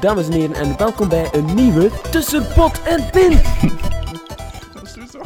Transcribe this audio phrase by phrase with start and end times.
[0.00, 3.32] Dames en heren, en welkom bij een nieuwe Tussen Pot en Pin.
[3.32, 5.20] Is sowieso.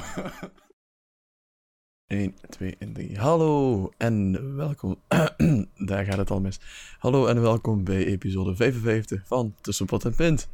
[2.06, 3.18] 1, 2 en 3.
[3.18, 4.96] Hallo en welkom.
[5.86, 6.60] Daar gaat het al mis.
[6.98, 10.48] Hallo en welkom bij episode 55 van Tussen Pot en Pint.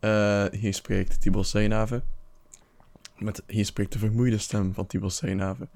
[0.00, 2.02] Eh, hier spreekt Tibor Seinhaven.
[3.18, 5.68] Met, hier spreekt de vermoeide stem van Tibor Seinhaven.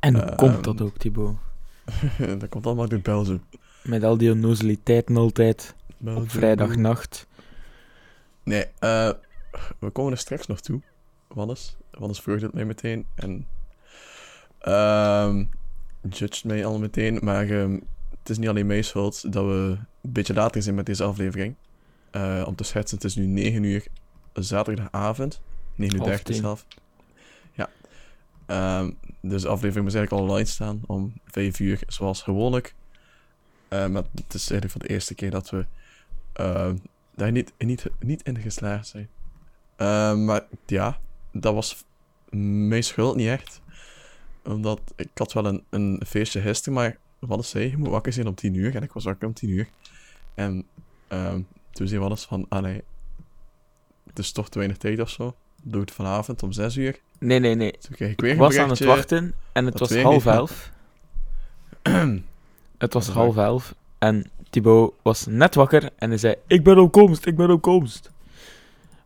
[0.00, 1.36] En hoe Ehm, komt dat ook, Thibaut?
[2.40, 3.42] dat komt allemaal door Belgium.
[3.82, 5.74] Met al die onnozeliteiten altijd
[6.06, 7.26] op vrijdagnacht.
[8.42, 9.10] Nee, eh,
[9.78, 10.80] we komen er straks nog toe.
[11.28, 11.76] Wannes.
[11.90, 13.06] Wannes vroeg het mij meteen.
[13.14, 13.46] En.
[14.58, 15.44] ehm
[16.10, 17.18] judged mij al meteen.
[17.22, 17.78] Maar ehm,
[18.18, 21.54] het is niet alleen mijn schuld dat we een beetje later zijn met deze aflevering.
[22.10, 23.86] Eh, om te schetsen, het is nu 9 uur
[24.32, 25.40] zaterdagavond.
[25.74, 26.42] 9 uur Half 30 tien.
[26.42, 26.66] zelf.
[27.52, 27.70] Ja.
[28.46, 32.74] Ehm, dus de aflevering moet eigenlijk al online staan om 5 uur, zoals gewoonlijk.
[33.68, 35.66] Eh, maar het is eigenlijk voor de eerste keer dat we
[37.14, 39.08] daar niet, niet, niet in geslaagd zijn.
[39.76, 41.00] Eh, maar ja,
[41.32, 41.84] dat was
[42.68, 43.60] mijn schuld niet echt.
[44.44, 48.26] Omdat ik had wel een, een feestje gisteren, maar wat zei, je moet wakker zijn
[48.26, 48.76] om 10 uur.
[48.76, 49.68] En ik was wakker om 10 uur.
[50.34, 50.66] En
[51.08, 51.40] ehm,
[51.70, 52.82] toen zei Wannes van, ah nee,
[54.06, 55.34] het is toch te weinig tijd of zo.
[55.62, 57.00] Doe het vanavond om 6 uur.
[57.18, 57.78] Nee, nee, nee.
[57.78, 60.72] Toen kreeg ik weer Ik een was aan het wachten en het was half elf.
[62.78, 66.92] Het was half elf en Thibaut was net wakker en hij zei: Ik ben op
[66.92, 68.10] komst, ik ben op komst.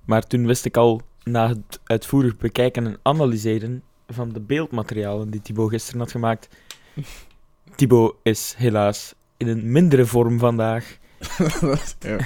[0.05, 5.41] Maar toen wist ik al, na het uitvoerig bekijken en analyseren van de beeldmaterialen die
[5.41, 6.49] Thibaut gisteren had gemaakt,
[7.77, 10.99] Thibaut is helaas in een mindere vorm vandaag.
[11.99, 12.19] ja.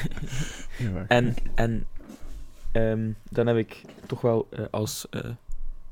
[1.09, 1.87] En, en
[2.73, 5.25] ehm, dan heb ik toch wel eh, als, eh,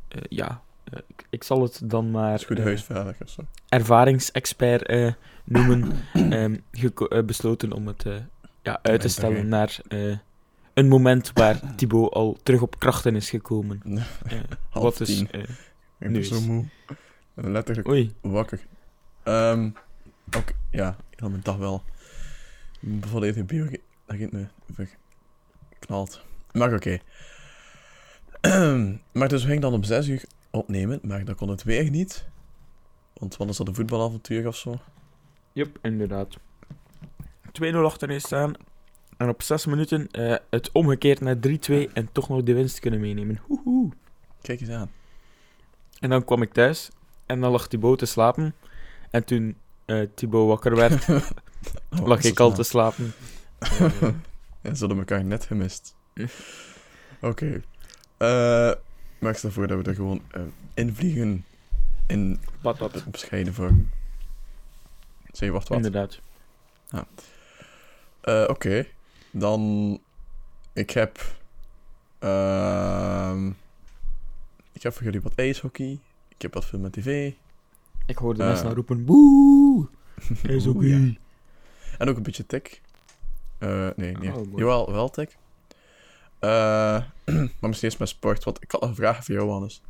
[0.09, 3.43] eh, ja, ik, ik zal het dan maar is goed eh, huisveilig of zo.
[3.69, 5.13] ervaringsexpert eh,
[5.45, 5.93] noemen,
[7.11, 8.15] eh, besloten om het eh,
[8.63, 10.17] ja, uit te stellen naar eh,
[10.75, 13.81] een moment waar Thibaut al terug op krachten is gekomen.
[14.27, 14.39] Eh,
[14.71, 15.23] Half wat is...
[15.31, 15.49] eh, Ik
[15.99, 16.65] ben nu zo moe.
[17.35, 18.61] Letterlijk oei, wakker.
[19.23, 19.71] Ehm
[20.37, 21.83] ook, ja, ik had mijn dag wel
[23.01, 23.65] volledig in bio...
[24.07, 24.47] Dat ging me
[25.71, 26.21] verknald.
[26.53, 26.99] Maar oké.
[29.13, 32.29] maar dus we gingen dan om 6 uur opnemen, maar dat kon het weer niet.
[33.13, 34.79] Want wat is dat, een voetbalavontuur of zo?
[35.53, 36.37] Yep, inderdaad.
[37.63, 38.53] 2-0 achterin staan
[39.17, 43.01] en op 6 minuten eh, het omgekeerd naar 3-2 en toch nog de winst kunnen
[43.01, 43.41] meenemen.
[43.47, 43.91] Hoehoe.
[44.43, 44.91] Kijk eens aan.
[46.01, 46.91] En dan kwam ik thuis
[47.27, 48.55] en dan lag Thibaut te slapen.
[49.11, 51.07] En toen eh Thibaut wakker werd,
[51.91, 53.13] Oh, lag ik al te slapen.
[54.63, 55.95] Ja, ze hadden elkaar net gemist.
[57.21, 57.61] Oké.
[58.17, 58.73] Eh,
[59.21, 60.43] maar ik stel voor dat we er gewoon eh,
[60.75, 61.45] invliegen
[62.07, 63.05] in wat dat?
[63.11, 63.89] bescheiden vorm.
[65.33, 65.77] Zeg, wacht, wat?
[65.77, 66.21] Inderdaad.
[68.21, 68.87] Eh, Oké.
[69.31, 69.99] Dan...
[70.73, 71.35] Ik heb...
[72.19, 73.49] ehm
[74.73, 75.99] ik heb voor jullie wat ijshockey.
[76.29, 77.33] Ik heb wat film met tv.
[78.07, 78.47] Ik hoorde Eh.
[78.47, 79.89] mensen nou roepen, boe!
[80.43, 81.13] Is ook Oeh, ja.
[81.99, 82.81] En ook een beetje tik.
[83.59, 84.35] Eh, nee, nee.
[84.35, 84.59] Oh.
[84.59, 85.37] Jawel, wel tik.
[86.41, 86.51] Eh,
[87.61, 88.45] maar misschien eerst met sport.
[88.45, 89.83] Want ik had nog een vraag voor jou, Hannes.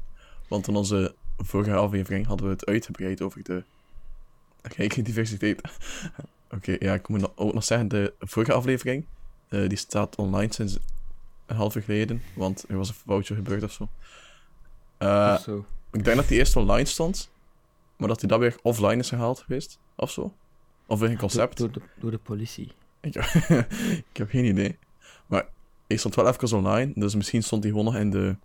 [0.48, 3.64] Want in onze vorige aflevering hadden we het uitgebreid over de
[5.02, 5.60] diversiteit.
[6.54, 9.04] Oké, ja, ik moet nog- ook nog zeggen, de vorige aflevering,
[9.48, 10.78] eh, die staat online sinds
[11.46, 12.22] een half uur geleden.
[12.34, 13.88] Want er was een foutje gebeurd of zo.
[14.98, 15.66] Eh, Of zo.
[15.92, 17.30] ik denk dat die eerst online stond,
[17.96, 20.34] maar dat die dat weer offline is gehaald geweest, of zo.
[20.86, 21.56] Of weer een concept.
[21.58, 22.72] Door, door, de, door de politie.
[23.00, 23.14] Ik,
[24.10, 24.78] ik heb geen idee.
[25.26, 25.48] Maar
[25.90, 28.36] hij stond wel even online, dus misschien stond hij gewoon nog in de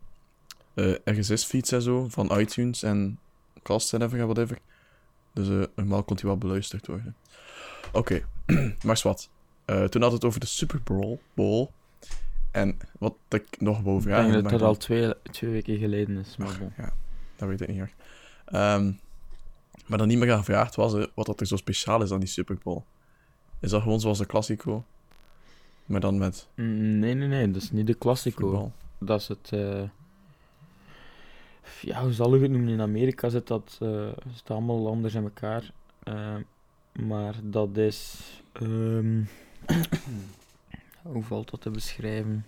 [0.73, 3.19] eh RSS-feeds en zo, van iTunes en
[3.63, 4.57] Cast en even whatever.
[5.33, 7.15] Dus eh, normaal kon hij wel beluisterd worden.
[7.91, 8.25] Oké,
[8.85, 9.29] maar wat.
[9.65, 11.19] Eh, toen had het over de Super Bowl.
[11.33, 11.67] Bowl.
[12.51, 14.31] En wat ik nog wou Ik vragen...
[14.31, 16.37] denk dat dat al twee, twee weken geleden is.
[16.37, 16.73] Maar bon.
[16.77, 16.93] ja,
[17.35, 17.93] dat weet ik niet echt.
[18.45, 18.91] Ehm,
[19.85, 22.57] maar dan niet meer gevraagd was wat dat er zo speciaal is aan die Super
[22.63, 22.83] Bowl.
[23.59, 24.85] Is dat gewoon zoals de Classico?
[25.85, 27.51] Maar dan met Mm, Nee, nee, nee.
[27.51, 28.41] Dat is niet de Classico.
[28.47, 28.71] voetbal.
[28.99, 29.49] Dat is het...
[29.51, 29.81] eh,
[31.81, 32.69] Ja, hoe zal ik het noemen?
[32.73, 33.77] In Amerika zit dat...
[33.81, 35.71] eh zit allemaal anders in elkaar.
[36.03, 36.35] Eh,
[36.99, 38.19] maar dat is...
[38.53, 39.21] ehm,
[41.01, 42.45] Hoe valt dat te beschrijven?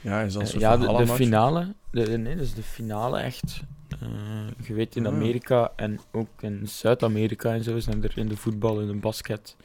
[0.00, 1.74] Ja, is dat een soort ja, de, finale.
[1.90, 3.60] De, nee, dus de finale echt.
[4.00, 5.12] eh, je weet in Ah.
[5.12, 9.56] Amerika en ook in Zuid-Amerika en zo zijn er in de voetbal en de basket.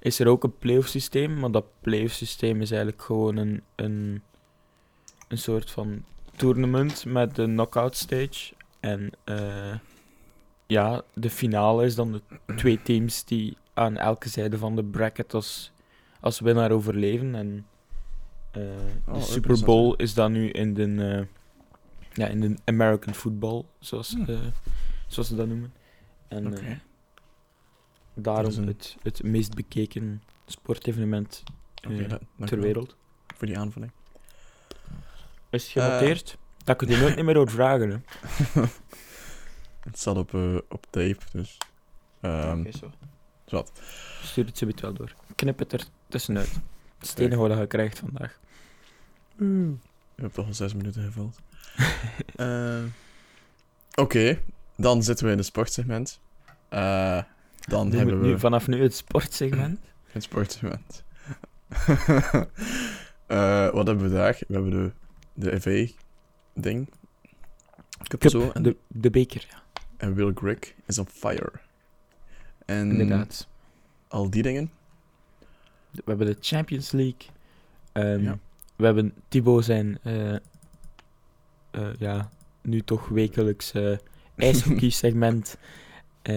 [0.00, 4.22] Is er ook een playoff systeem, maar dat playoff systeem is eigenlijk gewoon een, een,
[5.28, 6.04] een soort van
[6.36, 8.54] tournament met een knockout stage.
[8.80, 9.74] En eh,
[10.66, 12.22] ja, de finale is dan de
[12.56, 15.72] twee teams die aan elke zijde van de bracket als,
[16.20, 17.34] als winnaar overleven.
[17.34, 17.66] En
[18.50, 21.26] eh, Oh, de ook Super Bowl is dan nu in de, eh,
[22.12, 24.26] ja, in de American football, zoals, Hmm.
[25.06, 25.72] zoals ze dat noemen.
[26.28, 26.80] En Oké.
[28.26, 31.42] Eh, daarom Dat een- het, het meest bekeken sportevenement
[31.74, 32.96] eh, dat- ter wereld.
[33.36, 33.92] Voor die aanvulling.
[35.50, 36.38] Is het genoteerd?
[36.64, 37.90] dat ik het je nooit meer hoor vragen.
[37.90, 38.60] Hè.
[39.80, 41.56] Het staat op, eh, op tape, dus...
[42.20, 42.90] ehm Oké, zo.
[43.46, 43.70] zwart.
[44.22, 45.14] Stuur het ze wel door.
[45.34, 46.48] Knip het er tussenuit.
[46.52, 46.62] Het
[47.02, 48.38] is het enige wat je krijgt vandaag.
[49.36, 49.74] Je
[50.14, 51.38] hebt toch al zes minuten gevuld.
[52.36, 52.82] Eh,
[53.94, 54.40] Oké,
[54.76, 56.20] dan zitten we in het sportsegment.
[56.68, 57.22] Eh,
[57.70, 59.80] dan Nu hebben we nu, vanaf nu het sportsegment.
[60.12, 61.04] het sportsegment.
[63.26, 64.38] Eh, wat hebben we daar?
[64.48, 64.92] We hebben de,
[65.50, 66.88] de FA-ding.
[68.08, 68.50] Cup Cup, zo.
[68.50, 69.62] En, de, de beker, ja.
[69.96, 71.52] en Will Grigg is on fire.
[72.66, 73.48] En Inderdaad.
[74.08, 74.70] al die dingen.
[75.90, 77.28] We hebben de Champions League.
[77.92, 78.38] Ehm, Ja.
[78.76, 80.40] We hebben Thibaut zijn, eh, eh,
[81.98, 82.30] ja,
[82.62, 83.72] nu toch wekelijks
[84.36, 85.56] ijshockey-segment.
[86.22, 86.34] Eh,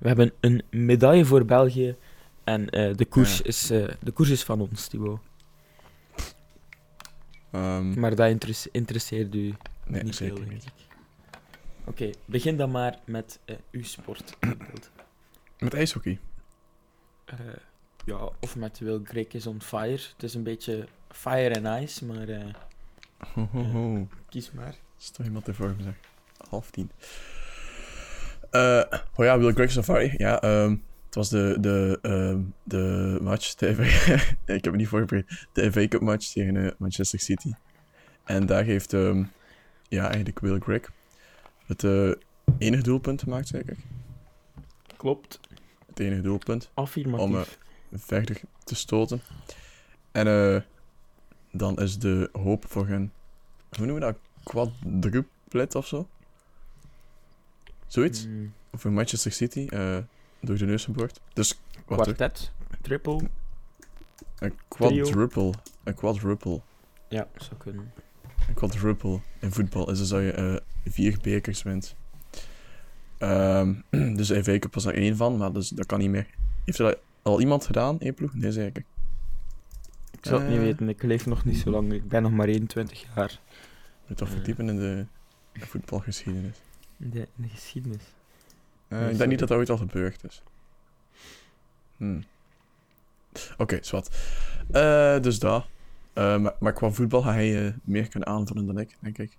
[0.00, 1.96] we hebben een medaille voor België.
[2.44, 3.44] En eh, de, koers Ja.
[3.44, 5.20] is, eh, de koers is van ons, Thibaut.
[7.50, 9.54] Ehm, Maar dat interesse- interesseert u
[9.86, 10.72] nee, niet zeker veel, denk ik.
[11.84, 13.38] Oké, begin dan maar met
[13.70, 14.36] uw sport.
[15.58, 16.18] Met ijshockey.
[17.24, 17.36] Eh,
[18.04, 19.90] ja, of met Will Greg is on fire.
[20.12, 22.28] Het is een beetje fire and ice, maar
[23.34, 24.08] Ho, ho, ho.
[24.28, 24.74] kies maar.
[24.98, 25.98] Is toch iemand ervoor gezegd?
[26.48, 26.90] Half tien.
[28.54, 28.82] Eh,
[29.14, 30.14] oh ja, Will Grigg Safari.
[30.16, 30.70] Ja, ehm,
[31.06, 33.68] het was de, de, ehm, de match, de
[34.44, 35.46] ik heb het niet voorbereid.
[35.52, 37.52] De FA Cup match tegen eh, Manchester City.
[38.24, 39.24] En daar heeft, ehm,
[39.88, 40.90] ja, eigenlijk Will Grigg
[41.66, 42.10] het eh,
[42.58, 43.76] enige doelpunt gemaakt, zeker.
[44.96, 45.40] Klopt,
[45.86, 46.70] Het enige doelpunt.
[46.74, 47.58] affirmatief.
[47.90, 49.20] Om, verder te stoten.
[50.12, 50.60] En eh,
[51.52, 53.12] dan is de hoop voor een,
[53.76, 54.16] hoe noemen we dat?
[54.42, 56.08] Quadruplet of zo?
[57.94, 58.26] Zoiets?
[58.26, 59.96] Mm, Voor Manchester City, eh,
[60.40, 61.20] door de neus geboord.
[61.32, 63.20] Dus, kwartet, triple.
[64.38, 65.52] Een quadruple.
[65.84, 66.60] Een quadruple.
[67.08, 67.92] Ja, zou kunnen.
[68.48, 70.56] Een quadruple in voetbal is dus dat je eh,
[70.92, 71.94] vier bekers wint.
[73.18, 73.74] Ehm,
[74.16, 76.26] dus de FA Cup was er één van, maar dus, dat kan niet meer.
[76.64, 78.34] Heeft er al iemand gedaan, één ploeg?
[78.34, 78.84] Nee, zeker.
[80.10, 80.64] Ik zou het niet Eh.
[80.64, 81.92] weten, ik leef nog niet zo lang.
[81.92, 83.40] Ik ben nog maar 21 jaar
[84.06, 84.34] Je toch Eh.
[84.34, 85.06] verdiepen in de
[85.52, 86.56] voetbalgeschiedenis.
[86.98, 88.02] In de, in de geschiedenis.
[88.88, 90.42] Eh, ik denk niet dat dat ooit al gebeurd is.
[91.96, 92.24] Hmm.
[93.58, 94.16] Oké, zwart.
[94.70, 95.66] Eh, dus dat.
[96.12, 99.36] Eh, maar, maar qua voetbal ga hij meer kunnen aanvullen dan ik, denk ik.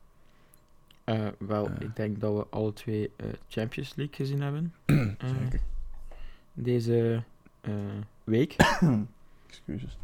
[1.04, 4.74] Eh, wel, ik denk dat we alle twee eh, Champions League gezien hebben
[5.42, 5.60] Zeker.
[6.54, 7.24] deze
[7.62, 7.74] eh,
[8.24, 8.56] week.
[9.48, 9.98] Excuses.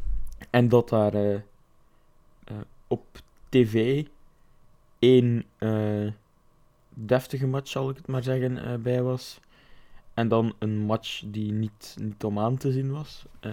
[0.50, 2.56] En dat daar eh, eh,
[2.86, 3.06] op
[3.48, 4.04] tv
[4.98, 6.06] één eh,
[6.94, 9.40] deftige match, zal ik het maar zeggen, eh, bij was.
[10.14, 13.24] En dan een match die niet, niet om aan te zien was.
[13.40, 13.52] Eh,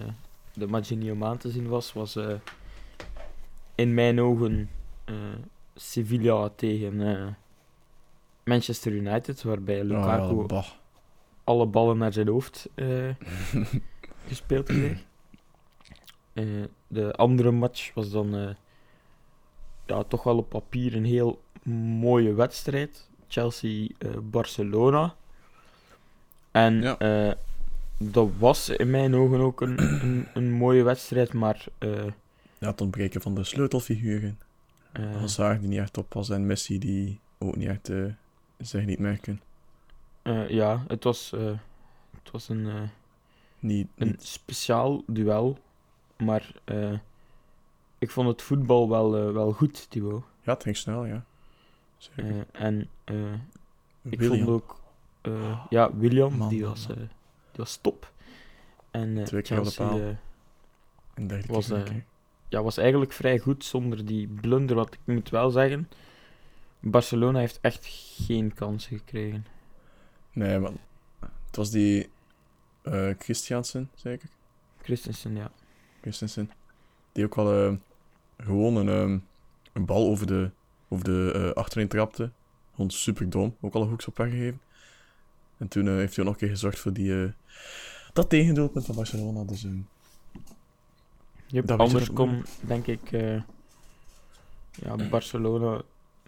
[0.53, 2.34] de match die niet om aan te zien was, was eh,
[3.75, 4.69] in mijn ogen
[5.05, 5.15] eh,
[5.75, 7.36] Sevilla tegen
[8.43, 10.67] Manchester United, waarbij Lukaku Oh, bah.
[11.43, 12.69] alle ballen naar zijn hoofd
[14.27, 15.05] gespeeld kreeg.
[16.88, 18.55] De andere match was dan
[19.86, 21.41] ja, toch wel op papier een heel
[22.00, 23.09] mooie wedstrijd.
[23.30, 25.16] Chelsea-Barcelona.
[26.52, 26.98] en Ja.
[26.98, 27.34] eh,
[27.98, 32.06] dat was in mijn ogen ook een, een, een mooie wedstrijd, maar eh,
[32.58, 34.40] Ja, het ontbreken van de sleutelfiguren.
[34.92, 38.04] eh, Hazard die niet echt op was en Messi die ook niet echt eh,
[38.58, 39.42] zich niet merken.
[40.22, 41.52] eh, ja, het was, eh,
[42.24, 42.82] het was een, eh,
[43.60, 45.58] Niet, een niet speciaal duel,
[46.18, 46.94] maar eh,
[47.98, 50.24] ik vond het voetbal wel, eh, wel goed, Thibaut.
[50.42, 51.24] Ja, het ging snel, ja.
[52.00, 52.25] Zeker.
[52.51, 53.34] Eh, en eh,
[54.01, 54.46] ik William.
[54.46, 54.82] vond ook...
[55.22, 56.96] eh, ja, William, Man, die, was, die
[57.56, 58.12] was top.
[58.91, 59.98] En Twee keer op de paal.
[61.27, 62.06] derde was, keer,
[62.48, 64.75] ja, was eigenlijk vrij goed zonder die blunder.
[64.75, 65.89] Wat ik moet wel zeggen,
[66.79, 67.86] Barcelona heeft echt
[68.25, 69.46] geen kansen gekregen.
[70.34, 70.77] Nee, man.
[71.46, 72.10] Het was die
[72.82, 74.29] eh Christiansen, zeker?
[74.82, 75.51] Christensen, ja.
[76.01, 76.51] Christensen.
[77.12, 77.74] Die ook eh,
[78.38, 79.24] gewoon een,
[79.74, 80.51] een bal over de,
[80.89, 82.31] over de eh, achterin trapte.
[82.72, 83.55] Gewoon super dom.
[83.62, 84.62] Ook al een hoekschop weggegeven.
[85.58, 87.31] En toen eh, heeft hij ook nog een keer gezorgd voor die, eh,
[88.13, 89.43] dat tegendoelpunt van Barcelona.
[89.43, 89.65] Dus
[91.46, 93.10] Yep, Dat anders kon, denk ik,
[94.72, 95.81] ja, Barcelona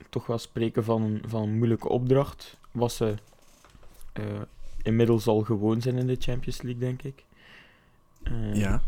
[0.10, 2.58] toch wel spreken van een, van een moeilijke opdracht.
[2.72, 3.16] Was ze
[4.82, 7.26] inmiddels al gewoon zijn in de Champions League, denk ik.
[8.54, 8.82] Ja.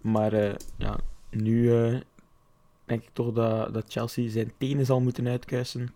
[0.00, 0.98] Maar ja,
[1.30, 1.70] nu
[2.86, 5.94] denk ik toch dat, dat Chelsea zijn tenen zal moeten uitkuisen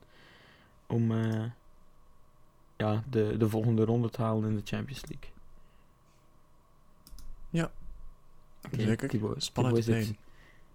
[0.86, 1.44] om eh,
[2.76, 5.30] ja, de, de volgende ronde te halen in de Champions League.
[7.50, 7.70] Ja,
[8.66, 9.08] Oké, zeker.
[9.08, 10.14] Thibaut, is het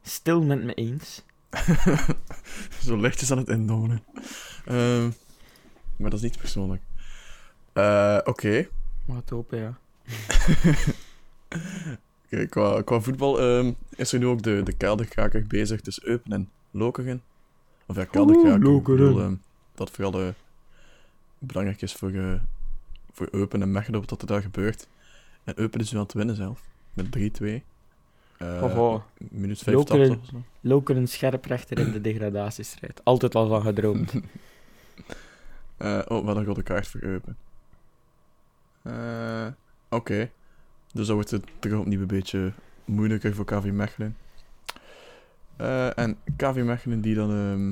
[0.02, 1.24] stil met me eens.
[2.86, 4.04] Zo lichtjes aan het indommelen.
[4.66, 5.10] Ehm,
[5.96, 6.82] maar dat is niet persoonlijk.
[7.74, 8.68] Eh, Oké.
[9.06, 9.78] Maar het hopen, ja.
[12.50, 16.50] Qua, qua voetbal ehm, is er nu ook de, de kelderkraker bezig tussen Eupen en
[16.72, 17.22] Lokeren.
[17.86, 18.60] Of ja, kelderkraker.
[18.60, 18.98] Lokeren.
[18.98, 19.36] bedoel, ehm,
[19.76, 20.28] dat vooral eh,
[21.40, 22.34] belangrijk is voor, eh,
[23.12, 24.88] voor Eupen en Mechelen wat er daar gebeurt.
[25.44, 26.62] En Eupen is nu aan het winnen zelf.
[26.94, 27.64] Met 3-2.
[28.38, 29.98] Eh, Goh, Minuut Lokeren.
[29.98, 30.44] 85 of zo.
[30.62, 33.02] Loker een scherprechter in de degradatiestrijd.
[33.04, 34.14] Altijd al van gedroomd.
[35.78, 37.38] Eh, oh, wat een rode kaart voor Eupen.
[38.82, 39.48] Eh,
[39.90, 40.30] Oké.
[40.96, 42.54] Dus dan wordt het terug opnieuw een beetje
[42.86, 44.18] moeilijker voor KV Mechelen.
[45.56, 47.30] Eh, en KV Mechelen die dan...
[47.32, 47.68] ehm,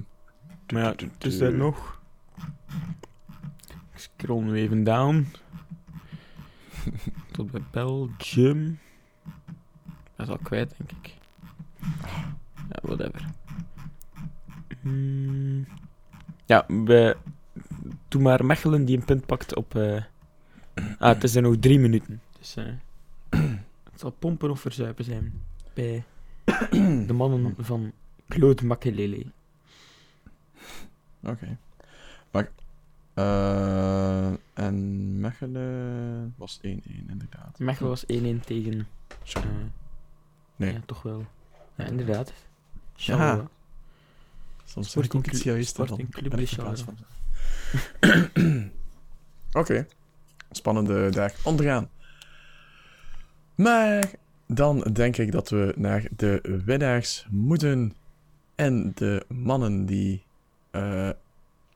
[0.73, 2.01] Maar ja, het is er nog.
[3.93, 5.27] Ik scroll nu even down.
[7.31, 8.79] Tot bij Belgium.
[10.15, 11.13] Dat is al kwijt, denk ik.
[12.69, 13.25] Ja, whatever.
[14.81, 15.67] Hmm.
[16.45, 17.17] Ja, we...
[18.07, 19.75] Doe maar Mechelen die een punt pakt op...
[19.75, 20.03] eh,
[20.99, 22.21] Ah, het is er nog drie minuten.
[22.39, 22.65] Dus eh,
[23.91, 25.41] het zal pompen of verzuipen zijn
[25.73, 26.03] bij
[27.07, 27.91] de mannen van
[28.27, 29.25] Claude Makelele.
[31.23, 31.57] Oké.
[32.31, 32.49] Maar...
[33.13, 37.59] eh, en Mechelen was 1-1 inderdaad.
[37.59, 38.07] Mechelen was 1-1
[38.45, 38.87] tegen...
[39.33, 39.41] Eh,
[40.55, 40.73] Nee.
[40.73, 41.25] Ja, toch wel.
[41.75, 42.33] Ja, inderdaad.
[42.95, 43.47] Ja.
[44.65, 45.69] Soms ik Sporting ook iets Club- juist.
[45.69, 46.97] Sporting Club ik de van.
[49.61, 49.87] Oké.
[50.51, 51.89] Spannende dag onderaan.
[53.55, 54.11] Maar
[54.47, 57.93] dan denk ik dat we naar de winnaars moeten.
[58.55, 60.23] En de mannen die...
[60.71, 61.09] eh,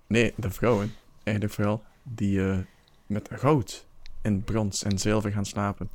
[0.07, 0.93] nee, de vrouwen.
[1.23, 1.83] Eigenlijk vooral.
[2.03, 2.57] Die eh,
[3.05, 3.85] met goud
[4.21, 5.89] en brons en zilver gaan slapen.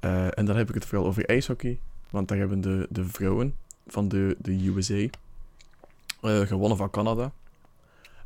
[0.00, 1.80] Eh, en dan heb ik het vooral over ijshockey.
[2.10, 5.08] Want daar hebben de, de vrouwen van de, de USA
[6.20, 7.32] gewonnen van Canada.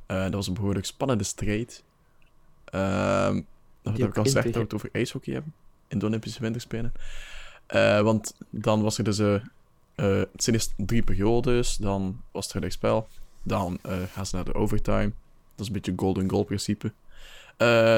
[0.06, 1.84] Dat was een behoorlijk spannende strijd.
[2.64, 3.40] Ehm
[3.82, 5.54] dat heb ik al gezegd dat we het over ijshockey hebben.
[5.90, 6.92] In de Olympische Winterspelen.
[7.66, 9.18] Eh, want dan was er dus...
[9.18, 9.40] eh,
[9.94, 11.76] het zijn eerst drie periodes.
[11.76, 13.08] Dan was het gelijkspel.
[13.42, 15.12] Dan eh, gaan ze naar de overtime.
[15.54, 16.92] Dat is een beetje golden goal principe.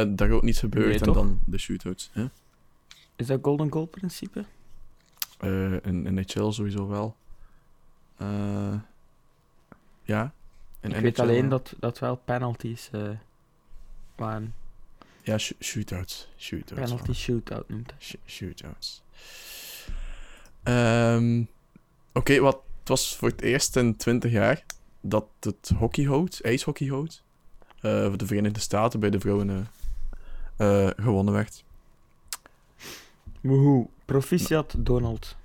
[0.08, 0.86] Daar ook niets gebeurd.
[0.86, 1.14] Nee, en toch?
[1.14, 2.10] dan de shootouts.
[2.12, 2.26] Hè?
[3.16, 4.44] Is dat Golden Goal principe?
[5.38, 7.16] Eh in NHL sowieso wel.
[10.02, 10.32] Ja.
[10.80, 11.58] In ik weet alleen wel.
[11.58, 12.90] dat, dat wel penalties
[14.16, 14.54] waren.
[15.22, 16.28] Ja, sh- shootouts.
[16.38, 16.82] Shootouts.
[16.82, 17.14] Penalty wel.
[17.14, 17.92] shootout noemt.
[17.98, 19.02] Sh- shootouts.
[20.62, 21.42] Ehm,
[22.14, 24.64] Oké, wat het was voor het eerst in 20 jaar
[25.00, 27.22] dat het hockey houdt, ijshockey houdt,
[27.80, 29.50] eh, voor de Verenigde Staten bij de vrouwen
[30.56, 31.64] eh, eh, gewonnen werd.
[33.40, 33.86] Woehoe.
[34.04, 35.36] Proficiat Donald.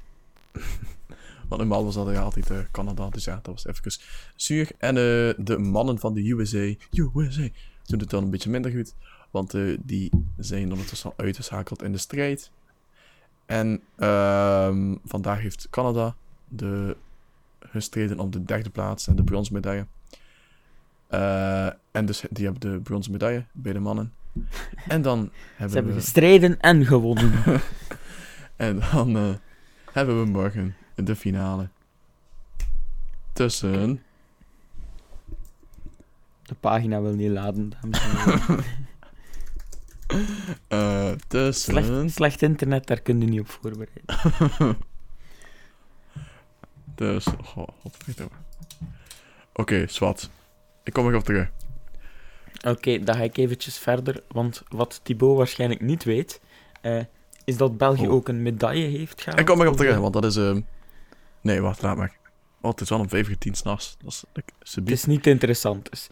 [1.47, 4.01] Want normaal was dat er altijd eh, Canada, dus ja, dat was even
[4.35, 4.69] zuur.
[4.77, 7.47] En de mannen van de USA, USA,
[7.85, 8.93] doen het dan een beetje minder goed.
[9.31, 12.51] Want eh, die zijn ondertussen al uitgeschakeld in de strijd.
[13.45, 16.15] En ehm, vandaag heeft Canada
[16.47, 16.97] de,
[17.59, 19.85] gestreden op de derde plaats en de bronzen medaille.
[21.07, 24.13] Eh, en dus die hebben de bronzen medaille bij de mannen.
[24.87, 25.99] En dan Ze hebben hebben we...
[25.99, 27.31] gestreden en gewonnen.
[28.55, 29.33] En dan eh,
[29.91, 31.69] hebben we morgen de finale.
[33.33, 34.01] Tussen.
[36.43, 38.63] De pagina wil niet laden, dames en heren.
[40.67, 41.71] eh tussen.
[41.73, 44.05] Slecht, slecht internet, daar kun je niet op voorbereiden.
[46.95, 47.27] Dus.
[47.55, 48.35] Oh, godverdomme.
[49.53, 50.29] Oké, zwart.
[50.83, 51.49] Ik kom erop terug.
[52.67, 56.41] Oké, dan ga ik eventjes verder, want wat Thibaut waarschijnlijk niet weet,
[56.81, 56.99] eh,
[57.45, 58.13] is dat België Oh.
[58.13, 59.39] ook een medaille heeft gehaald.
[59.39, 60.35] Ik kom erop op terug, want dat is.
[60.35, 60.61] ehm
[61.41, 62.15] Nee, wacht, laat maar.
[62.61, 63.97] Oh, het is wel om 5 uur 10 s'nachts.
[63.99, 64.23] Dat is.
[64.33, 66.07] Dat is Het is niet interessant, dus.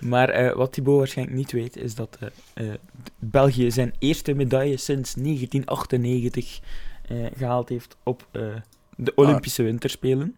[0.00, 2.28] Maar eh, wat Thibaut waarschijnlijk niet weet, is dat eh,
[2.68, 2.74] eh,
[3.18, 6.60] België zijn eerste medaille sinds 1998
[7.08, 8.26] eh, gehaald heeft op
[8.96, 10.36] de Olympische Winterspelen.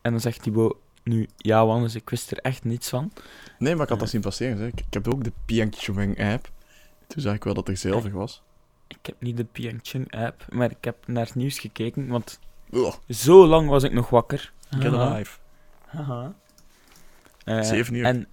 [0.00, 3.12] En dan zegt Thibaut nu, ja Wannes, ik wist er echt niets van.
[3.58, 4.58] Nee, maar ik had dat zien passeren.
[4.58, 4.68] Zeg.
[4.68, 6.50] Ik, heb ook de Pyeongchang app.
[7.06, 8.42] Toen zag ik wel dat er zilver was.
[8.88, 12.38] Ik heb niet de Pyeongchang app, maar ik heb naar het nieuws gekeken, want
[13.08, 14.52] zo lang was ik nog wakker.
[14.70, 15.38] get alive.
[15.86, 16.34] Haha.
[17.44, 18.04] Eh, Zeven uur.
[18.04, 18.26] En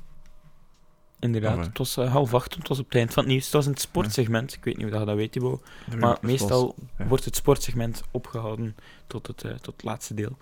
[1.19, 1.67] inderdaad, Oh, ja.
[1.67, 3.43] het was eh, half acht, het was op het eind van het nieuws.
[3.43, 5.61] Het was in het sportsegment, ik weet niet of je dat weet, Thibaut.
[5.99, 7.07] Maar meestal ja.
[7.07, 8.75] wordt het sportsegment opgehouden
[9.07, 10.37] tot het, eh, tot het laatste deel.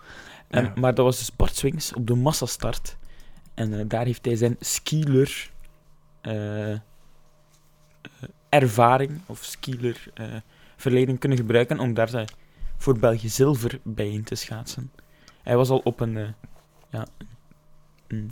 [0.50, 0.74] Ja.
[0.76, 2.98] Maar dat was de Sportswings op de massastart.
[3.54, 5.52] En daar heeft hij zijn skieler
[8.50, 10.12] ervaring, of skieler
[10.76, 12.26] verleden kunnen gebruiken om daar
[12.78, 14.92] voor België zilver bij in te schaatsen.
[15.44, 16.14] Hij was al op een,
[16.90, 17.28] ja, een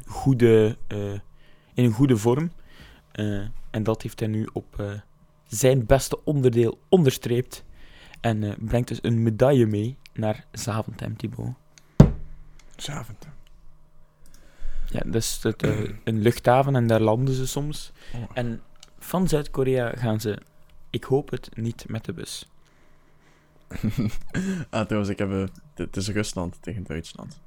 [0.05, 1.11] goede, eh,
[1.73, 2.51] in een goede vorm.
[3.11, 4.91] Eh, en dat heeft hij nu op eh,
[5.45, 7.63] zijn beste onderdeel onderstreept.
[8.19, 11.53] En brengt dus een medaille mee naar Zaventem, Thibaut.
[12.75, 13.31] Zaventem.
[14.89, 15.63] Ja, dat is het,
[16.03, 17.91] een luchthaven en daar landen ze soms.
[18.13, 18.21] Oh.
[18.33, 18.61] En
[18.99, 20.41] van Zuid-Korea gaan ze,
[20.89, 22.49] ik hoop het, niet met de bus.
[24.69, 25.49] ah, trouwens, ik heb...
[25.75, 27.41] Het is Rusland tegen Duitsland.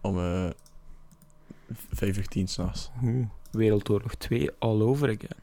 [0.00, 0.18] Om
[1.92, 2.90] vijf uur tien s'nachts.
[3.02, 5.40] Oeh, Wereldoorlog 2 all over again.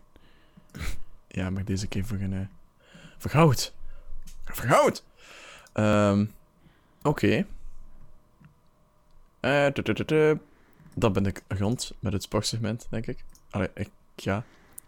[1.28, 2.34] Ja, maar deze keer voor een...
[2.34, 2.40] eh,
[3.18, 3.74] voor goud.
[4.46, 5.04] Voor goud!
[5.74, 6.26] Ehm,
[7.02, 7.46] Oké.
[9.40, 10.40] Eh, tu- tu.
[10.96, 13.24] Dat ben ik rond met het sportsegment, denk ik.
[13.50, 13.90] Allee, ik...
[14.16, 14.44] Ja.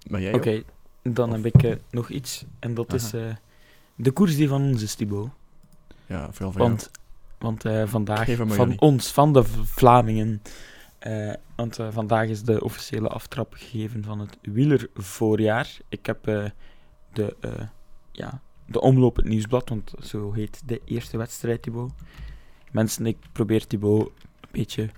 [0.07, 0.63] Maar jij Oké,
[1.03, 2.45] dan Of- heb ik eh, nog iets.
[2.59, 3.27] En dat is Aha.
[3.27, 3.35] eh,
[3.95, 5.29] de koers die van ons is, Thibaut.
[6.05, 6.69] Ja, vooral voor jou.
[6.69, 6.91] Want,
[7.37, 8.79] want eh, vandaag, van jullie.
[8.79, 10.41] ons, van de Vlamingen.
[11.01, 15.77] Eh, want eh, vandaag is de officiële aftrap gegeven van het wielervoorjaar.
[15.89, 16.45] Ik heb eh,
[17.13, 17.35] de,
[18.11, 21.91] ja, de omloop het nieuwsblad, want zo heet de eerste wedstrijd, Thibaut.
[22.71, 24.89] Mensen, ik probeer Thibaut een beetje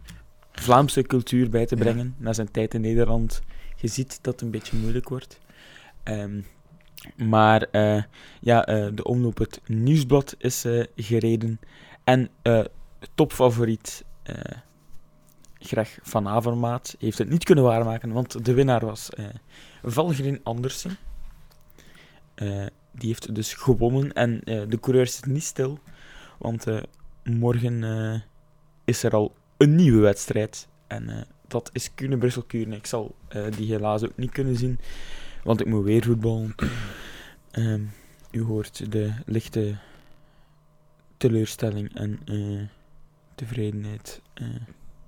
[0.52, 1.82] Vlaamse cultuur bij te Ja.
[1.82, 3.42] brengen na zijn tijd in Nederland.
[3.76, 5.40] Je ziet dat het een beetje moeilijk wordt.
[6.04, 6.42] Ehm,
[7.18, 7.68] maar
[8.40, 11.60] ja, de omloop het nieuwsblad is gereden.
[12.04, 12.30] En
[13.16, 14.06] topfavoriet
[15.64, 19.26] Greg van Avermaat heeft het niet kunnen waarmaken, want de winnaar was eh
[19.84, 20.98] Valgrin Andersen.
[22.36, 25.80] Eh, die heeft dus gewonnen en eh, de coureur zit niet stil,
[26.38, 26.66] want
[27.24, 28.24] morgen
[28.86, 30.68] is er al een nieuwe wedstrijd.
[30.88, 32.76] En dat is Kuurne Brussel Kuurne.
[32.76, 33.16] Ik zal
[33.58, 34.80] die helaas ook niet kunnen zien,
[35.44, 36.56] want ik moet weer voetballen.
[37.52, 37.82] Ehm,
[38.32, 39.76] u hoort de lichte
[41.18, 42.20] teleurstelling en
[43.36, 44.22] tevredenheid,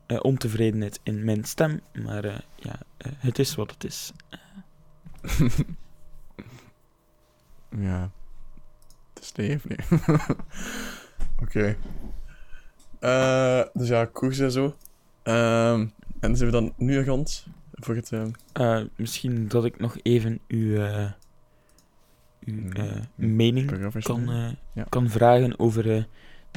[0.08, 1.82] eh, ontevredenheid in mijn stem.
[2.04, 4.12] Maar eh, ja, eh, het is wat het is.
[7.80, 8.12] Ja.
[9.14, 9.60] Het is nee.
[11.44, 11.78] Oké.
[13.74, 14.76] Dus ja, koers en zo.
[15.24, 15.88] Ehm,
[16.20, 18.12] en zijn we dan nu rond voor het...
[18.12, 20.76] ehm, Eh, misschien dat ik nog even uw,
[22.40, 22.70] uw Mm,
[23.16, 24.84] mm, mening kan, Ja.
[24.90, 26.08] kan vragen over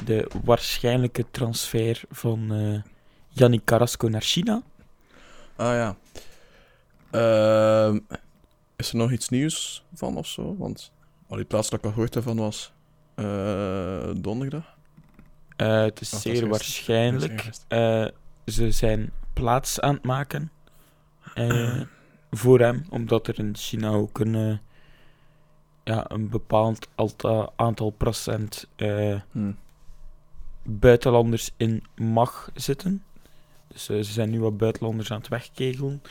[0.05, 2.51] de waarschijnlijke transfer van
[3.39, 4.61] Yannick Carrasco naar China.
[5.55, 5.95] Ah ja.
[7.11, 7.99] Ehm,
[8.75, 10.55] is er nog iets nieuws van of zo?
[10.57, 10.91] Want
[11.27, 12.73] al die plaats dat ik al gehoord daarvan was
[13.15, 14.77] eh, donderdag.
[15.55, 16.49] Eh, het is dat is zeer gisteren.
[16.49, 17.41] waarschijnlijk.
[17.43, 17.61] Is.
[17.67, 18.05] Eh,
[18.45, 20.51] ze zijn plaats aan het maken
[21.33, 21.81] eh,
[22.31, 24.57] voor hem, omdat er in China ook een, eh,
[25.83, 29.51] ja, een bepaald alta- aantal procent eh, Hm.
[30.63, 33.03] buitenlanders in mag zitten.
[33.73, 36.01] Dus eh, ze zijn nu wat buitenlanders aan het wegkegelen.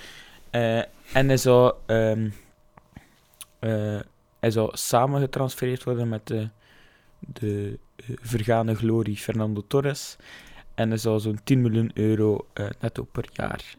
[0.50, 0.78] Eh,
[1.12, 2.30] en hij zou, ehm,
[3.58, 4.00] eh,
[4.40, 6.48] hij zou samen getransfereerd worden met de,
[7.18, 10.16] de vergane glorie Fernando Torres.
[10.74, 12.46] En hij zou zo'n 10 miljoen euro
[12.80, 13.76] netto per jaar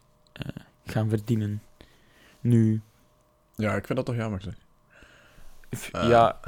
[0.85, 1.61] gaan verdienen.
[2.41, 2.81] Nu,
[3.55, 4.41] Ja, ik vind dat toch jammer.
[4.41, 5.91] Zeg.
[5.91, 6.39] ja,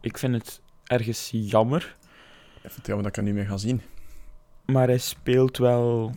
[0.00, 1.96] ik vind het ergens jammer.
[2.54, 3.82] Ik vind het jammer dat ik hem niet meer ga zien.
[4.64, 6.14] Maar hij speelt wel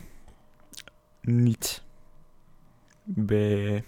[1.28, 1.82] niet
[3.04, 3.84] bij,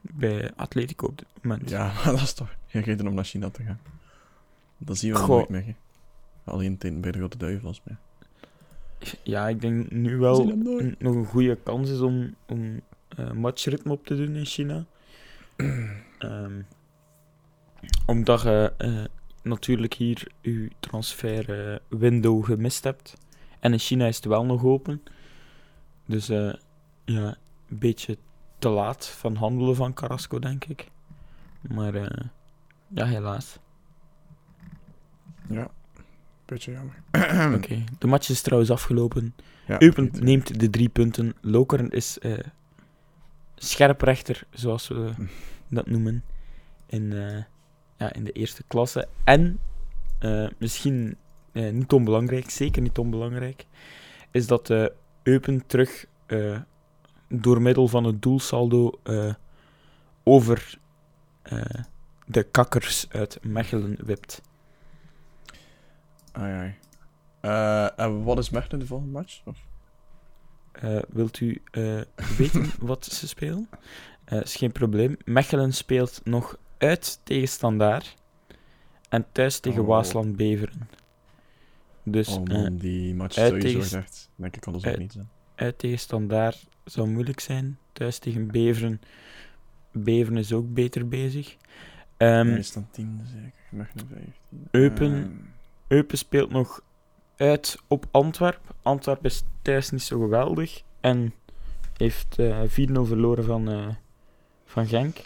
[0.00, 1.70] bij Atletico op dit moment.
[1.70, 3.80] Ja, maar dat is toch geen reden om naar China te gaan.
[4.78, 5.28] Dat zien we Goh.
[5.28, 5.64] nooit meer.
[5.64, 5.74] hè.
[6.44, 7.82] Alleen tegen bij de Grote Duivels.
[7.84, 7.98] Maar...
[9.22, 13.30] Ja, ik denk nu We wel een- nog een goede kans is om, om eh,
[13.32, 14.84] matchritme op te doen in China.
[16.18, 16.60] Ehm,
[18.06, 19.04] omdat je eh,
[19.42, 23.14] natuurlijk hier je transfer eh, window gemist hebt.
[23.60, 25.02] En in China is het wel nog open.
[26.06, 26.54] Dus eh,
[27.06, 27.36] ja,
[27.68, 28.18] een beetje
[28.58, 30.90] te laat van handelen van Carrasco, denk ik.
[31.60, 32.26] Maar eh,
[32.88, 33.58] ja, helaas.
[35.48, 35.70] Ja,
[36.44, 37.02] beetje jammer.
[37.56, 39.34] Oké, de match is trouwens afgelopen.
[39.66, 40.22] Ja, Eupen vergeet.
[40.24, 41.34] neemt de drie punten.
[41.40, 42.38] Lokeren is eh
[43.56, 45.12] scherprechter, zoals we
[45.68, 46.24] dat noemen,
[46.86, 47.42] in, eh,
[47.96, 49.08] ja, in de eerste klasse.
[49.24, 49.58] En,
[50.18, 51.16] eh, misschien
[51.52, 53.66] eh, niet onbelangrijk, zeker niet onbelangrijk,
[54.30, 54.86] is dat eh,
[55.22, 56.60] Eupen terug eh,
[57.28, 59.34] door middel van het doelsaldo eh,
[60.22, 60.78] over
[61.42, 61.60] eh,
[62.26, 64.42] de kakkers uit Mechelen wipt.
[66.32, 66.74] Ai, ai.
[67.40, 69.40] Eh, en wat is Mechelen de volgende match?
[69.44, 69.58] Of?
[71.08, 71.62] Wilt u
[72.36, 73.68] weten wat ze spelen?
[74.28, 75.16] Is geen probleem.
[75.24, 78.16] Mechelen speelt nog uit tegen Standaard
[79.08, 79.86] en thuis tegen Oh.
[79.88, 80.88] Waasland Beveren.
[82.02, 84.30] Dus oh man, die match uit sowieso tegen- echt.
[84.34, 85.28] Denk ik kan dat ook uit- niet zijn.
[85.54, 87.78] uit tegen Standaard zou moeilijk zijn.
[87.92, 89.00] Thuis tegen Beveren.
[89.92, 91.56] Beveren is ook beter bezig.
[92.16, 93.52] Hij is dan tiende zeker.
[93.70, 94.32] Mechelen 15.
[94.70, 95.12] Eupen.
[95.12, 95.30] Ehm,
[95.88, 96.82] Eupen speelt nog
[97.36, 98.74] uit op Antwerp.
[98.82, 100.82] Antwerp is thuis niet zo geweldig.
[101.00, 101.34] En
[101.96, 103.88] heeft eh 4-0 verloren van, eh,
[104.64, 105.16] van Genk.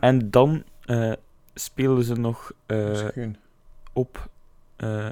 [0.00, 1.12] En dan eh,
[1.54, 2.52] spelen ze nog
[3.92, 4.30] op...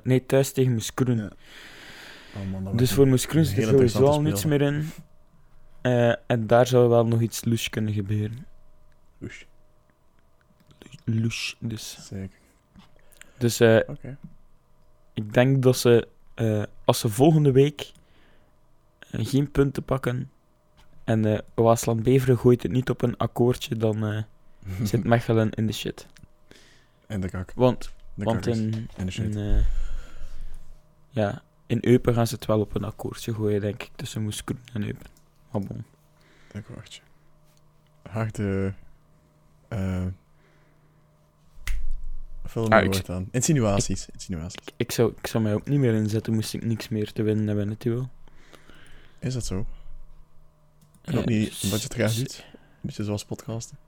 [0.03, 1.17] nee, thuis tegen Moeskroen.
[1.17, 1.31] Ja.
[2.37, 4.91] Oh man, Dus voor Moeskroen zit er sowieso al niets meer in.
[5.87, 8.47] Eh, en daar zou wel nog iets louche kunnen gebeuren.
[9.23, 9.43] Oesh,
[11.05, 11.99] Louche, dus.
[12.07, 12.39] Zeker.
[13.39, 14.17] Dus eh, Oké.
[15.15, 17.93] Ik denk dat ze, eh, als ze volgende week
[19.11, 20.31] geen punten pakken
[21.05, 24.25] en eh Waasland Beveren gooit het niet op een akkoordje, dan
[24.83, 26.07] zit Mechelen in de shit.
[27.07, 27.53] En de kak.
[27.55, 29.35] Want, De want in, En de shit.
[29.35, 29.65] in,
[31.11, 34.61] ja, in Eupen gaan ze het wel op een akkoordje gooien, denk ik, tussen Moeskroen
[34.73, 35.16] en Eupen.
[35.59, 35.85] Maar bon.
[36.63, 37.03] Kwartje.
[38.11, 38.75] Harde...
[39.69, 40.07] eh
[42.45, 43.29] Vul Ah, ik- woord aan.
[43.31, 44.09] Insinuaties.
[44.13, 44.63] Insinuaties.
[44.77, 47.47] Ik zou, ik zou mij ook niet meer inzetten, moest ik niks meer te winnen
[47.47, 48.09] hebben, natuurlijk.
[49.19, 49.67] Is dat zo?
[51.03, 52.45] En Ja, ook niet omdat je het graag doet?
[52.53, 53.79] Een beetje zoals podcasten.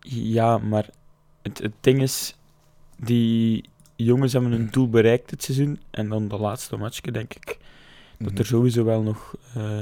[0.00, 0.88] Ja, maar
[1.42, 2.36] het, het ding is,
[2.96, 3.64] die
[3.96, 5.80] jongens hebben hun doel bereikt dit seizoen.
[5.90, 7.58] En dan de laatste matchje, denk ik,
[8.20, 8.38] dat Mhm.
[8.40, 9.80] er sowieso wel nog eh,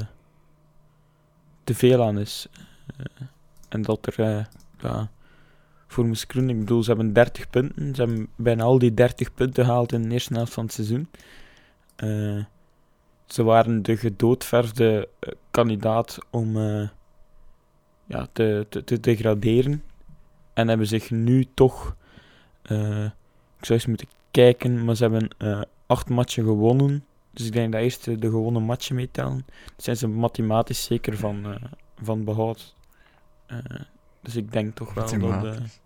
[1.65, 2.47] te veel aan is.
[2.97, 3.27] Eh,
[3.69, 4.45] en dat er, eh,
[4.81, 5.11] ja,
[5.87, 7.95] voor Moeskroen, ik bedoel, ze hebben 30 punten.
[7.95, 11.09] Ze hebben bijna al die 30 punten gehaald in de eerste helft van het seizoen.
[13.27, 15.09] Ze waren de gedoodverfde
[15.51, 16.57] kandidaat om
[18.07, 19.83] ja, te, te, te degraderen.
[20.55, 21.97] En hebben zich nu toch,
[22.63, 25.29] ik zou eens moeten kijken, maar ze hebben
[25.87, 27.05] acht matchen gewonnen.
[27.31, 29.33] Dus ik denk dat eerst de gewonnen matchen meetellen.
[29.33, 29.45] Dan
[29.77, 31.63] zijn ze mathematisch zeker van, eh,
[32.03, 32.75] van behoud.
[33.47, 33.59] Eh,
[34.23, 35.17] dus ik denk toch wel dat...
[35.19, 35.81] Mathematisch.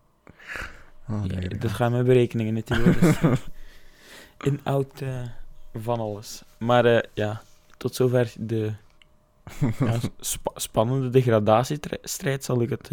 [1.08, 3.00] Oh, ja, dat gaan mijn berekeningen natuurlijk.
[3.00, 3.38] Dus
[4.38, 5.22] inhoud eh,
[5.74, 6.42] van alles.
[6.58, 7.42] Maar ja,
[7.76, 8.72] tot zover de
[9.80, 12.88] ja, spa- spannende degradatiestrijd zal ik het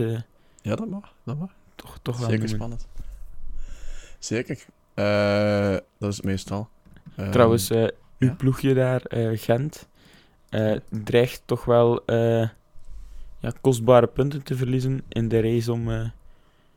[0.62, 1.14] Ja, dat mag.
[1.24, 1.50] Dat mag.
[1.76, 2.56] toch, toch wel Zeker noemen.
[2.56, 2.88] spannend.
[4.20, 4.66] Zeker.
[5.98, 6.70] Dat is het meestal.
[7.16, 7.88] Ehm, Trouwens, eh,
[8.20, 9.88] uw ploegje daar, eh, Gent,
[10.50, 12.50] eh, dreigt toch wel eh,
[13.40, 15.90] ja, kostbare punten te verliezen in de race om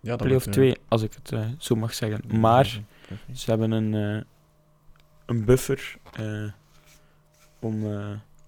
[0.01, 2.41] ja, wordt, eh, 2, als ik het zo mag zeggen.
[2.41, 2.81] Maar
[3.33, 4.25] ze hebben een,
[5.27, 5.97] een buffer
[7.61, 7.87] om...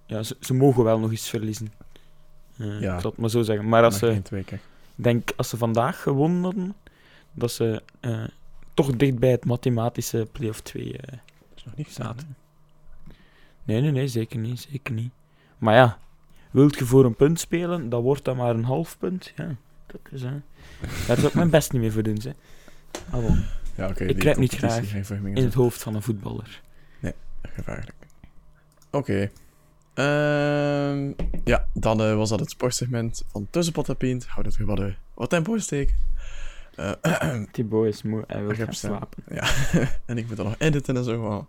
[0.06, 1.72] ja, ze, ze mogen wel nog eens verliezen.
[2.56, 2.94] Ja.
[2.94, 3.68] Ik zal het maar zo zeggen.
[3.68, 4.22] Maar als ze,
[4.94, 6.74] denk, als ze vandaag gewonnen hadden,
[7.32, 7.82] dat ze
[8.74, 12.36] toch dicht bij het mathematische play-off 2 eh, Dat is nog niet zaten.
[13.64, 15.12] Nee, nee, nee, zeker niet, zeker niet.
[15.58, 15.98] Maar ja,
[16.50, 19.32] wilt je voor een punt spelen, dan wordt dat maar een half punt.
[19.36, 20.40] Ja, dat is, hè.
[21.06, 22.32] Daar zou ik mijn best niet meer voor doen, hè.
[23.10, 23.44] Ah, bon.
[23.76, 24.04] Ja, oké.
[24.04, 26.62] Ik krijg niet graag In het hoofd van een voetballer.
[27.42, 28.06] Gevaarlijk.
[28.90, 29.30] Oké.
[29.94, 31.12] Ehm,
[31.44, 34.26] ja, dan eh, was dat het sportsegment van Tussenpot en Pint.
[34.26, 34.82] Hou dat weer wat,
[35.14, 35.94] wat tempo steken.
[36.74, 39.24] Eh, Thibaut is moe en wil gaan slapen.
[39.28, 39.48] ja,
[40.06, 41.46] en ik moet dan nog editen en zo.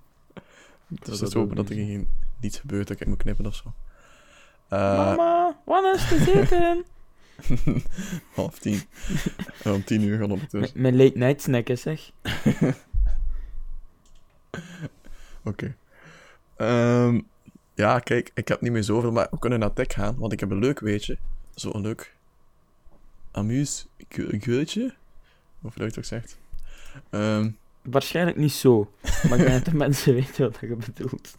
[0.88, 2.08] Dus Dat is hopen dat er geen,
[2.42, 3.74] niets gebeurt dat ik moet knippen of zo.
[4.68, 6.86] Eh, Mama, wat is te zitten?
[8.36, 8.82] half tien.
[9.64, 10.82] En om tien uur gaan M- ondertussen.
[10.82, 12.12] Mijn late night snack is zeg.
[15.44, 15.76] Oké.
[16.58, 17.22] Ehm,
[17.74, 20.40] ja, kijk, ik heb niet meer zoveel, maar we kunnen naar tech gaan, want ik
[20.40, 21.18] heb een leuk weetje.
[21.56, 22.16] Zo'n leuk
[23.32, 24.94] amuse geurtje.
[25.62, 26.38] Of hoe je het ook zegt.
[27.10, 27.50] Ehm,
[27.90, 28.92] Waarschijnlijk niet zo.
[29.02, 31.36] Maar ik denk dat de mensen weten wat je bedoelt.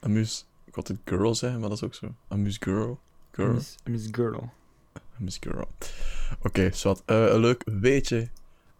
[0.00, 2.14] amuse ik had het girl zeggen, maar dat is ook zo.
[2.28, 3.00] Amuse girl.
[3.30, 3.60] Girl.
[3.84, 4.52] Miss Girl.
[5.16, 5.68] Miss Girl.
[6.42, 7.02] Oké, zwart.
[7.04, 8.28] Eh, een leuk weetje.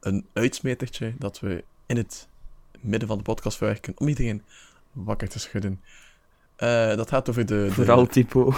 [0.01, 2.29] Een uitsmetertje dat we in het
[2.81, 4.43] midden van de podcast verwerken om iedereen
[4.93, 5.81] wakker te schudden.
[6.57, 8.55] Eh, dat gaat over de, de, Vooral typo.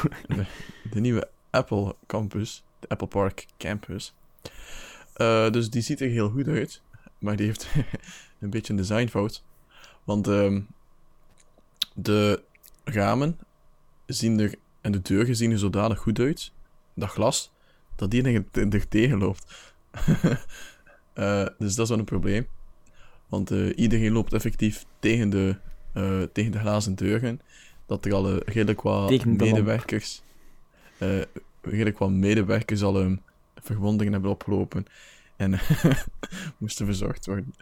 [0.90, 2.64] de nieuwe Apple Campus.
[2.78, 4.14] De Apple Park Campus.
[5.12, 6.82] Eh, dus die ziet er heel goed uit.
[7.20, 7.68] Maar die heeft
[8.40, 9.44] een beetje een designfout.
[10.04, 10.60] Want ehm,
[11.94, 12.42] de
[12.84, 13.38] ramen
[14.06, 16.52] zien er, en de deuren zien er zodanig goed uit.
[16.94, 17.52] Dat glas,
[17.96, 19.46] dat die er, tegen loopt.
[21.14, 22.46] Eh, dus dat is wel een probleem.
[23.28, 25.56] Want eh, iedereen loopt effectief tegen de,
[25.92, 27.40] eh, tegen de glazen deuren.
[27.86, 30.22] Dat er al redelijk wat medewerkers...
[31.60, 33.22] redelijk wat medewerkers al um,
[33.54, 34.86] verwondingen hebben opgelopen.
[35.40, 35.58] En
[36.58, 37.54] moesten verzorgd worden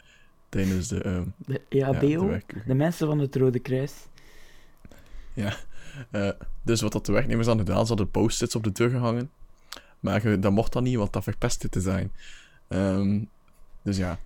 [0.49, 3.93] tijdens de, ehm, De ja, de de mensen van het Rode Kruis.
[6.11, 6.31] Eh,
[6.63, 9.31] dus wat dat de werknemers dan gedaan, ze hadden post-its op de deur gehangen.
[10.01, 12.13] Maar dat mocht dan niet, want dat verpest het design.
[12.69, 13.21] Ehm,
[13.83, 14.19] dus ja,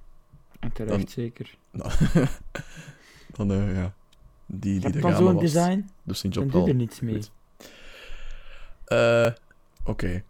[0.60, 1.54] En terecht Dan- zeker.
[1.70, 1.90] dan,
[3.48, 3.92] dan eh, ja.
[4.46, 7.22] Die, die de zo'n design, Dus zijn dan doe je er niets mee.
[8.84, 9.32] Eh,
[9.84, 10.22] Oké.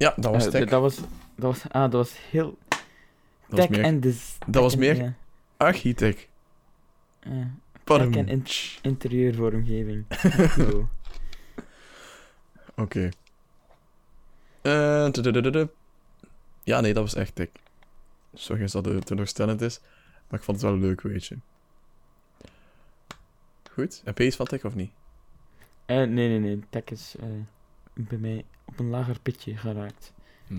[0.00, 0.68] Ja, dat was Eh, tech.
[0.68, 2.58] dat was, dat was, ah, dat was heel
[3.48, 5.14] Dat tech en des, dat was meer- ja,
[5.56, 6.28] architect.
[7.20, 7.50] ja,
[7.84, 8.46] tech en in-
[8.82, 10.04] interieurvormgeving.
[12.76, 13.08] Oké.
[14.62, 15.08] Eh.
[16.64, 17.48] Ja, nee, dat was echt tech.
[18.34, 19.80] Sorry als dat eh, teleurstellend is,
[20.28, 21.36] maar ik vond het wel leuk weetje.
[23.72, 24.90] Goed, heb je iets van tech of niet?
[25.86, 26.62] Eh, nee, nee, nee.
[26.70, 27.14] Tech is
[28.08, 30.12] bij mij op een lager pitje geraakt.
[30.46, 30.54] Hm.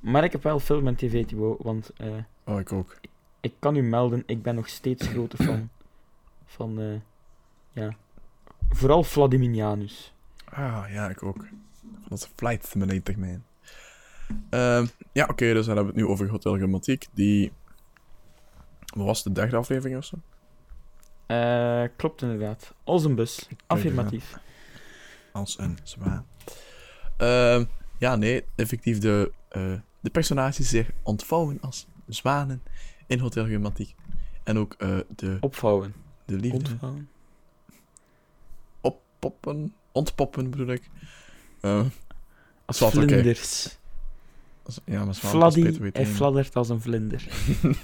[0.00, 2.14] Maar ik heb wel film en tv, Thibaut, want eh,
[2.44, 3.00] Oh, ik ook.
[3.40, 5.68] ik kan u melden, ik ben nog steeds grote fan
[6.46, 7.00] van, eh,
[7.72, 7.96] ja,
[8.70, 10.12] vooral Vladimirianus.
[10.44, 11.46] Ah, ja, ik ook.
[11.80, 13.42] Van dat Flight Simulator, man.
[14.50, 17.06] Ehm, ja, oké, dus dan hebben we het nu over Hotel Grammatiek.
[17.12, 17.52] Die...
[18.96, 20.16] Wat was de derde aflevering of zo?
[21.26, 22.74] Eh, klopt inderdaad.
[22.84, 23.48] Als een bus.
[23.66, 24.36] Affirmatief.
[25.32, 26.26] Als een zwaan.
[27.18, 27.64] Ehm,
[27.98, 32.62] ja, nee, effectief de, eh, de personages zich ontvouwen als zwanen
[33.06, 33.46] in Hotel.
[34.44, 35.94] En ook eh, de, Opvouwen.
[36.24, 37.08] de liefde Ontvouwen.
[38.80, 40.90] oppoppen, ontpoppen bedoel ik.
[41.60, 41.84] Eh,
[42.64, 43.78] Als Zwart, vlinders.
[44.62, 45.38] als- ja, maar zwanen
[45.92, 47.26] hij fladdert als een vlinder.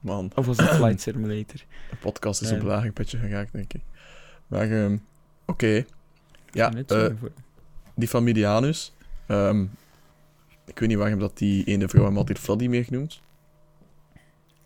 [0.00, 1.60] Man, Of als een flight simulator.
[1.90, 3.80] de podcast is op een lager pitje geraakt, denk ik.
[4.46, 4.96] Maar, ehm,
[5.46, 5.84] oké.
[6.50, 6.70] Ja,
[8.02, 8.92] die familianus.
[9.26, 9.62] ehm,
[10.64, 13.20] ik weet niet waarom dat die ene vrouw hem altijd Fladdy meer genoemd.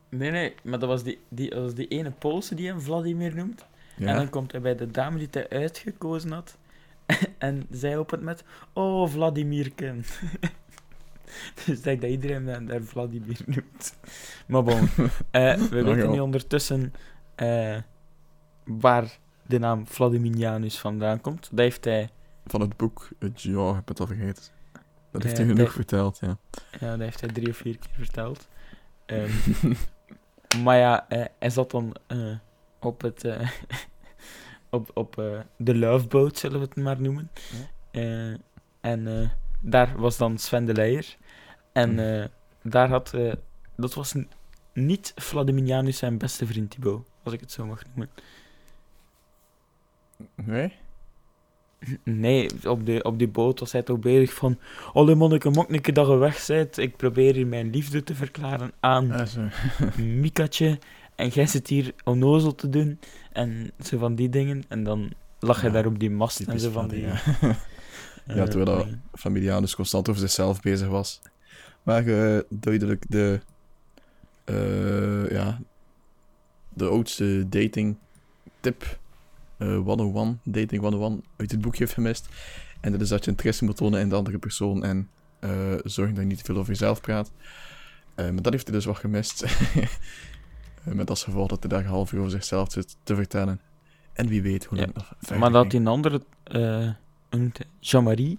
[0.09, 3.35] Nee, nee, maar dat was die, die, dat was die ene Poolse die hem Vladimir
[3.35, 3.67] noemt.
[3.97, 4.07] Ja.
[4.07, 6.57] En dan komt hij bij de dame die hij uitgekozen had.
[7.39, 10.05] en zij opent met: Oh, Vladimirken.
[11.65, 13.97] dus ik denk dat iedereen hem daar Vladimir noemt.
[14.47, 14.89] Maar bon,
[15.31, 16.13] eh, we weten joh.
[16.13, 16.93] nu ondertussen
[17.35, 17.77] eh,
[18.65, 21.49] waar de naam Vladimirianus vandaan komt.
[21.51, 22.11] Dat heeft hij,
[22.47, 24.43] Van het boek, ja, ik heb het al vergeten.
[25.11, 26.39] Dat heeft hij genoeg dat- verteld, ja.
[26.81, 28.49] ja, dat heeft hij drie of vier keer verteld.
[29.07, 29.31] Ehm,
[30.65, 32.37] maar ja, eh, hij zat dan eh,
[32.81, 33.25] op het.
[33.25, 33.51] eh,
[34.71, 35.15] op op
[35.57, 37.31] de Love Boat, zullen we het maar noemen.
[38.81, 39.31] En
[39.61, 41.17] daar was dan Sven de Leijer.
[41.73, 42.29] En Mm.
[42.71, 43.13] daar had.
[43.77, 44.15] dat was
[44.73, 48.11] niet Vladimirianus zijn beste vriend Thibaut, als ik het zo mag noemen.
[50.35, 50.73] Nee?
[52.03, 54.59] Nee, op, de, op die boot was hij toch bezig van.
[54.95, 55.09] Mok
[55.71, 56.79] een keer dat je weg bent.
[56.79, 59.27] Ik probeer hier mijn liefde te verklaren aan Ah.
[60.21, 60.79] Mikatje.
[61.15, 62.99] En jij zit hier onnozel te doen.
[63.33, 64.65] En zo van die dingen.
[64.69, 67.01] En dan lag hij Ja, daar op die mast en zo van die...
[67.01, 67.15] ja.
[67.41, 67.57] eh,
[68.37, 69.03] Ja, terwijl dat dingen.
[69.13, 71.21] familianus constant over zichzelf bezig was.
[71.83, 73.41] Maar eh, duidelijk de...
[74.45, 75.61] eh, ja...
[76.69, 77.97] De oudste dating
[78.61, 78.99] tip...
[79.57, 82.29] eh 101, dating 101, uit het boekje heeft gemist.
[82.81, 86.15] En dat is dat je interesse moet tonen in de andere persoon en eh zorgen
[86.15, 87.33] dat je niet te veel over jezelf praat.
[88.15, 89.45] Eh, maar dat heeft hij dus wat gemist.
[90.85, 93.61] Met als gevolg dat hij daar half uur over zichzelf zit te vertellen.
[94.13, 96.23] En wie weet hoe lang nog verder Maar dat die een andere...
[97.31, 97.59] noemt?
[97.81, 98.39] Jean-Marie.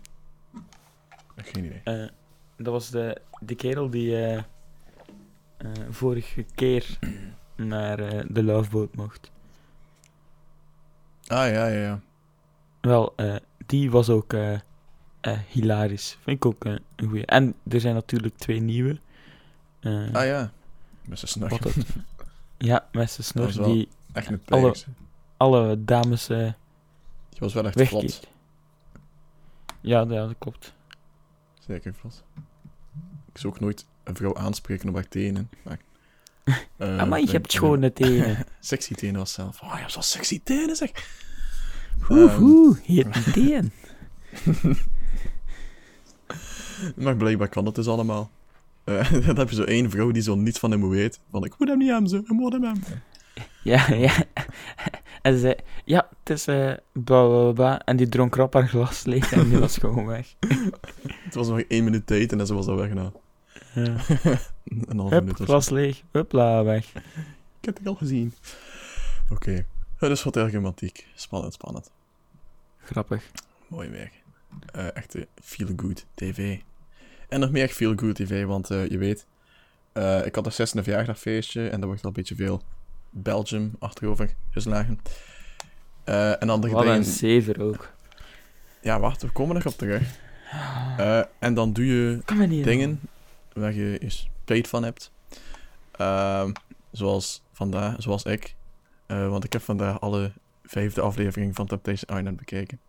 [1.36, 2.10] Geen idee.
[2.58, 4.38] dat was de, de kerel die
[5.90, 7.00] vorige keer
[7.56, 7.98] naar
[8.34, 9.32] de Loveboat mocht.
[11.28, 12.00] Ah, ja, ja, ja.
[12.82, 13.36] Wel, eh,
[13.66, 14.60] die was ook eh, eh,
[15.48, 16.18] hilarisch.
[16.22, 17.26] Vind ik ook een goeie.
[17.26, 19.00] En er zijn natuurlijk twee nieuwe.
[19.84, 20.52] Ah, ja.
[21.06, 21.86] Met zijn het,
[22.58, 24.76] Ja, met zijn snor die Echt een Alle-
[25.38, 26.54] alle dames Die
[27.40, 28.02] was wel echt vlot.
[28.02, 28.30] wegkeek.
[29.82, 30.74] Ja, ja, dat klopt.
[31.60, 32.24] Zeker vlot.
[33.32, 35.50] Ik zou ook nooit een vrouw aanspreken op haar tenen.
[35.64, 35.78] Maar,
[36.78, 38.46] maar je hebt schone tenen.
[38.60, 39.62] Sexy tenen was zelf.
[39.62, 40.92] Oh, je hebt zo sexy tenen, zeg.
[42.10, 43.72] Ehm, oeh, heet die teen.
[46.96, 48.30] Maar blijkbaar kan dat dus allemaal.
[48.84, 51.20] Eh, dan heb je zo één vrouw die zo niets van hem weet.
[51.32, 52.18] Van, ik moet hem niet hebben, zo.
[52.18, 53.04] Ik moet hem hebben.
[53.64, 54.14] Ja, ja.
[55.22, 55.56] En ze zei,
[55.86, 57.82] ja, het is eh bla bla bla.
[57.86, 60.36] En die dronk rap haar glas leeg en die was gewoon weg.
[61.24, 63.12] Het was nog één minuut tijd en dan was dat weg nou.
[63.84, 63.96] Ja.
[64.90, 66.86] Een half Hup, minuut glas leeg, hupla, weg.
[67.60, 68.34] Ik heb het al gezien.
[69.30, 69.66] Oké.
[70.00, 71.08] Dat is wat ergematiek.
[71.16, 71.92] Spannend, spannend.
[72.84, 73.24] Grappig.
[73.68, 74.14] Mooi werk.
[74.72, 76.60] Eh echte feel-good tv.
[77.30, 79.26] En nog meer feel-good tv, want eh, je weet...
[79.94, 82.62] eh, ik had een zesde verjaardagfeestje en daar wordt al een beetje veel
[83.10, 85.00] Belgium achterover geslagen.
[86.04, 87.94] Eh, en dan de Wat een zever ook.
[88.82, 90.20] Ja, wacht, we komen nog op terug.
[90.98, 93.00] Eh, en dan doe je Kan me niet dingen
[93.60, 95.12] waar je spijt van hebt.
[95.92, 96.52] Ehm,
[96.92, 98.56] zoals vandaag, zoals ik.
[99.06, 100.32] Eh, want ik heb vandaag alle
[100.64, 102.80] vijfde aflevering van Temptation Island bekeken.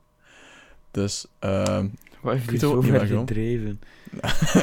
[0.90, 1.88] Dus, ehm,
[2.20, 3.80] Wat heeft Ik je zo ver gedreven?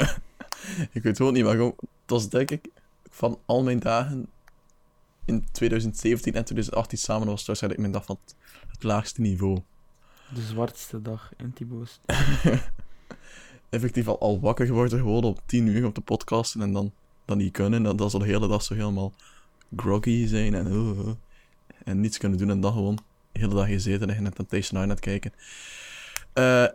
[0.91, 1.73] ik weet ook niet waarom.
[1.77, 2.69] Het was denk ik
[3.09, 4.27] van al mijn dagen
[5.25, 8.35] in 2017 en 2018 samen was het waarschijnlijk mijn dag van het,
[8.67, 9.59] het laagste niveau.
[10.33, 11.99] De zwartste dag in Thibaut's.
[13.75, 16.91] Effectief al, al wakker geworden, gewoon op 10 uur op de podcast en dan,
[17.25, 17.83] dan niet kunnen.
[17.83, 19.13] Dan, dan zal de hele dag zo helemaal
[19.75, 21.15] groggy zijn en, oh, oh,
[21.83, 22.95] en niets kunnen doen en dan gewoon
[23.31, 25.33] de hele dag gezeten en naar Temptation Island kijken.
[26.33, 26.65] Eh,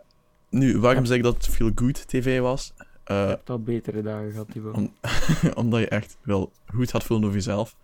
[0.49, 2.73] nu, waarom zeg ik dat het veel good tv was?
[3.03, 4.75] Eh, Je hebt al betere dagen gehad, Thibaut.
[4.75, 4.93] Om-
[5.63, 7.75] omdat je echt wel goed gaat voelen over jezelf.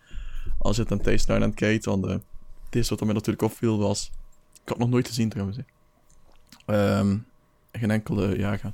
[0.58, 4.12] Als je Temptation Island kijkt, want eh, het eerste wat er mij natuurlijk opviel was...
[4.64, 5.58] Ik had nog nooit gezien trouwens.
[5.58, 5.64] hè.
[6.66, 7.18] Ehm,
[7.72, 8.74] geen enkele jager.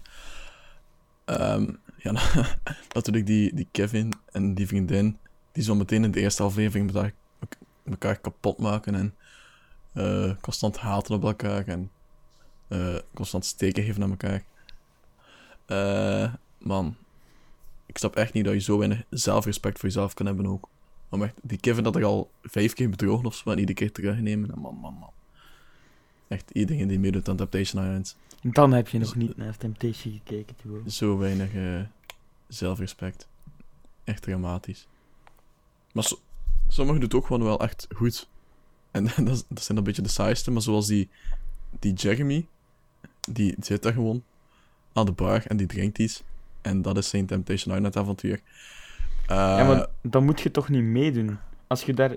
[1.26, 1.66] Ehm
[2.04, 2.12] ja,
[2.94, 5.18] natuurlijk die, die Kevin en die vriendin,
[5.52, 7.14] die zo meteen in de eerste aflevering
[7.84, 9.16] elkaar, kapot maken en
[9.94, 11.92] eh, constant haten op elkaar en
[12.68, 14.44] eh, constant steken geven aan elkaar.
[15.66, 16.96] Eh, man,
[17.86, 20.70] ik snap echt niet dat je zo weinig zelfrespect voor jezelf kan hebben ook.
[21.10, 23.92] Om echt, die Kevin dat er al vijf keer bedrogen of zo, en iedere keer
[23.92, 24.52] terugnemen.
[24.52, 25.13] En man, man, man.
[26.34, 28.16] Echt iedereen die meedoet aan Temptation Island.
[28.42, 30.56] Dan heb je nog niet naar Temptation gekeken.
[30.92, 31.82] Zo weinig eh,
[32.48, 33.28] zelfrespect.
[34.04, 34.88] Echt dramatisch.
[35.94, 36.20] Maar so-
[36.68, 38.28] sommigen doen het ook gewoon wel echt goed.
[38.92, 41.10] En dat, dat zijn een beetje de saaiste, maar zoals die,
[41.80, 42.48] die Jeremy,
[43.32, 44.24] die zit daar gewoon
[44.94, 46.24] aan de bar en die drinkt iets.
[46.62, 48.42] En dat is zijn Temptation Island avontuur.
[49.28, 51.38] Eh, Ja, maar dan moet je toch niet meedoen.
[51.68, 52.16] Als je daar...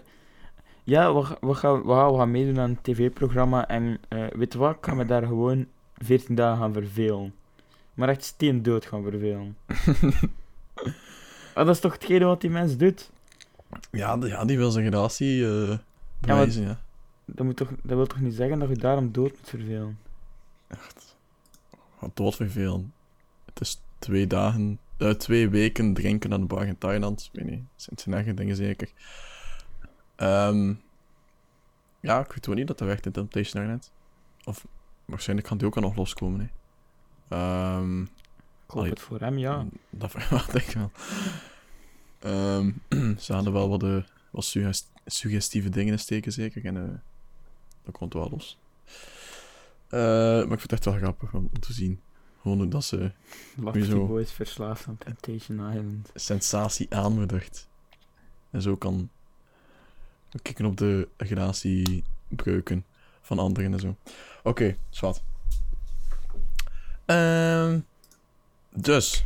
[0.87, 4.53] Ja, we, we, gaan, we, gaan, we gaan meedoen aan een tv-programma en eh, weet
[4.53, 7.35] je wat, ik ga me daar gewoon 14 dagen gaan vervelen.
[7.94, 9.57] Maar echt steen dood gaan vervelen.
[11.55, 13.11] Ah, dat is toch hetgene wat die mens doet?
[13.90, 15.79] ja, die, ja, die wil zijn relatie eh
[16.20, 16.81] bewijzen, ja.
[17.25, 19.99] Dat, moet toch, dat wil toch niet zeggen dat je daarom dood moet vervelen?
[21.99, 22.92] Wat doodvervelen.
[23.44, 27.31] Het is twee dagen, eh, twee weken drinken aan de bar in Thailand.
[27.33, 28.88] Ik weet niet, zijn- het zijn eigen dingen zeker.
[30.16, 30.74] Ehm,
[32.00, 33.92] ja, ik weet ook niet dat dat werkt in Temptation Island.
[34.44, 34.66] Of
[35.05, 36.46] waarschijnlijk gaan die ook al nog loskomen, hè.
[37.37, 38.09] Ehm, Ik
[38.72, 38.90] hoop Allee.
[38.90, 39.66] het voor hem, ja.
[39.90, 40.90] Dat verwacht ik wel.
[42.18, 42.72] Ehm,
[43.18, 46.64] ze hadden wel wat, eh, wat suggest- suggestieve dingen in steken, zeker.
[46.64, 46.94] En eh,
[47.85, 48.59] dat komt wel los.
[49.88, 52.00] Eh, maar ik vind het echt wel grappig om, om te zien.
[52.40, 53.12] Gewoon hoe dat ze
[53.57, 54.07] Lachty Hoezo?
[54.07, 56.11] Boys verslaafd aan Temptation Island.
[56.14, 57.68] sensatie aanmoedigt.
[58.50, 59.11] En zo kan
[60.42, 62.84] kikken op de relatiebreuken
[63.20, 63.96] van anderen en zo.
[64.42, 65.22] Oké, zwart.
[67.04, 67.78] Ehm
[68.78, 69.24] dus,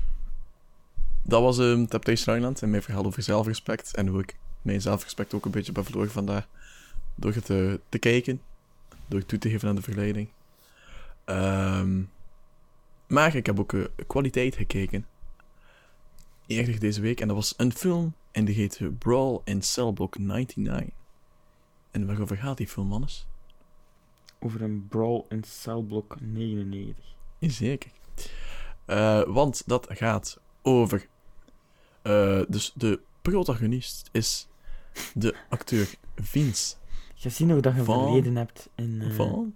[1.22, 3.94] dat was um, Temptation Island en mijn verhaal over zelfrespect.
[3.94, 6.46] En hoe ik mijn zelfrespect ook een beetje ben verloren vandaar.
[7.14, 8.40] Door het eh, te kijken.
[9.06, 10.29] Door toe te geven aan de verleiding.
[11.25, 12.00] Ehm,
[13.06, 15.06] maar ik heb ook eh, kwaliteit gekeken
[16.46, 17.20] eerder deze week.
[17.20, 18.14] En dat was een film.
[18.33, 20.94] En die heet Brawl in Cellblock 99.
[21.90, 23.26] En waarover gaat die film, mannes?
[24.38, 27.04] Over een brawl in cellblok 99.
[27.40, 27.90] Zeker.
[28.85, 31.06] Eh, want dat gaat over...
[32.02, 34.48] eh, dus de protagonist is
[35.14, 36.76] de acteur Vince
[37.14, 39.02] Je ziet nog dat je Van- verleden hebt in...
[39.02, 39.54] eh, van...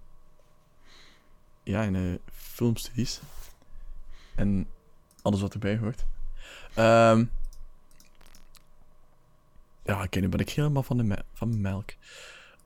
[1.62, 3.20] Ja, in filmstudies.
[4.34, 4.66] En
[5.22, 6.06] alles wat erbij hoort.
[6.74, 7.24] Ehm,
[9.84, 11.90] ja, oké, nu ben ik helemaal van, de me- van melk.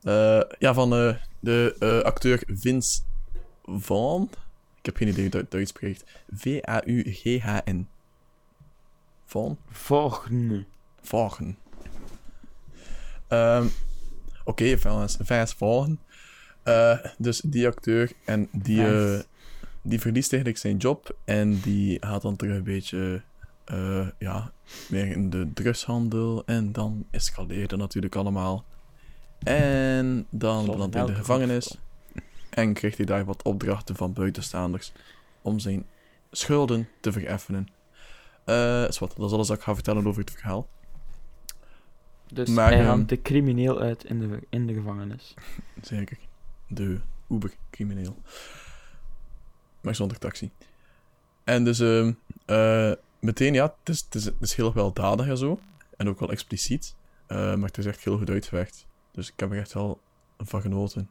[0.03, 3.01] Eh, ja, van eh, de eh, acteur Vince
[3.65, 4.29] Vaughn.
[4.79, 6.03] Ik heb geen idee hoe dat Duits spreekt.
[6.35, 7.87] V-A-U-G-H-N.
[9.25, 9.57] Vaughn?
[11.01, 11.57] Vaughn.
[13.27, 13.67] Ehm,
[14.43, 15.99] Oké, Vince Vince Vaughn.
[16.63, 18.81] Eh, dus die acteur en die,
[19.81, 23.21] die verliest eigenlijk zijn job en die gaat dan terug een beetje
[23.69, 24.51] eh, ja,
[24.89, 28.65] meer in de drugshandel en dan escaleert het natuurlijk allemaal.
[29.43, 31.77] En dan belandt hij in de gevangenis
[32.49, 34.91] en krijgt hij daar wat opdrachten van buitenstaanders
[35.41, 35.85] om zijn
[36.31, 37.67] schulden te vereffenen.
[38.43, 40.67] Eh is wat, dat is alles wat ik ga vertellen over het verhaal.
[42.33, 45.33] Dus Maar, hij ehm, hangt de crimineel uit in de, in de gevangenis.
[45.81, 46.17] Zeker.
[46.67, 46.99] De
[47.29, 48.21] Uber-crimineel.
[49.81, 50.51] Maar zonder taxi.
[51.43, 55.59] En dus eh, meteen, ja, het is, het, is, het is heel weldadig en zo.
[55.97, 56.95] En ook wel expliciet.
[57.25, 58.87] Eh, maar het is echt heel goed uitgewerkt.
[59.11, 59.99] Dus ik heb er echt wel
[60.37, 61.09] van genoten.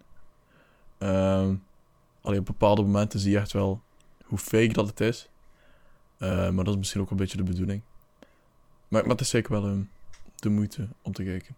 [0.98, 1.54] Ehm
[2.28, 3.82] alleen op bepaalde momenten zie je echt wel
[4.24, 5.28] hoe fake dat het is.
[6.18, 7.82] Eh, maar dat is misschien ook een beetje de bedoeling.
[8.88, 9.82] Maar, maar het is zeker wel ehm,
[10.34, 11.56] de moeite om te kijken.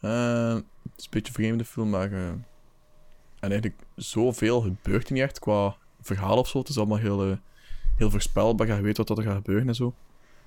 [0.00, 2.12] Eh, het is een beetje een vreemde film, maar...
[2.12, 2.28] eh,
[3.40, 6.58] en eigenlijk zoveel gebeurt er niet echt qua verhaal of zo.
[6.58, 7.38] Het is allemaal heel,
[7.96, 8.66] heel voorspelbaar.
[8.66, 9.94] Je weet wat er gaat gebeuren en zo.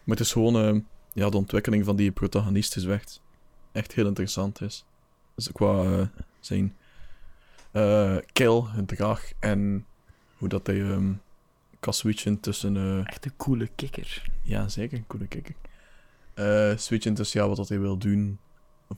[0.03, 0.55] Maar het is gewoon...
[0.55, 0.81] eh,
[1.13, 3.21] ja, de ontwikkeling van die protagonist is echt,
[3.71, 4.85] echt heel interessant is.
[5.35, 6.07] Dus qua eh,
[6.39, 6.75] zijn
[7.71, 9.85] eh kill, gedrag en
[10.37, 11.13] hoe dat hij ehm,
[11.79, 13.05] kan switchen tussen...
[13.05, 14.31] Echt een coole kikker.
[14.41, 14.97] ja, zeker.
[14.97, 15.55] Een coole kikker.
[16.79, 18.39] Switchen tussen ja, wat dat hij wil doen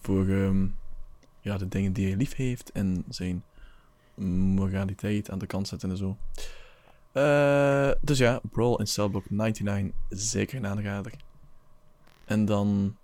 [0.01, 0.67] voor ehm,
[1.41, 3.43] ja, de dingen die hij lief heeft en zijn
[4.55, 6.17] moraliteit aan de kant zetten en zo.
[7.11, 11.11] Eh, dus ja, Brawl in Cellblock 99, zeker een aanrader.
[12.25, 12.95] En dan...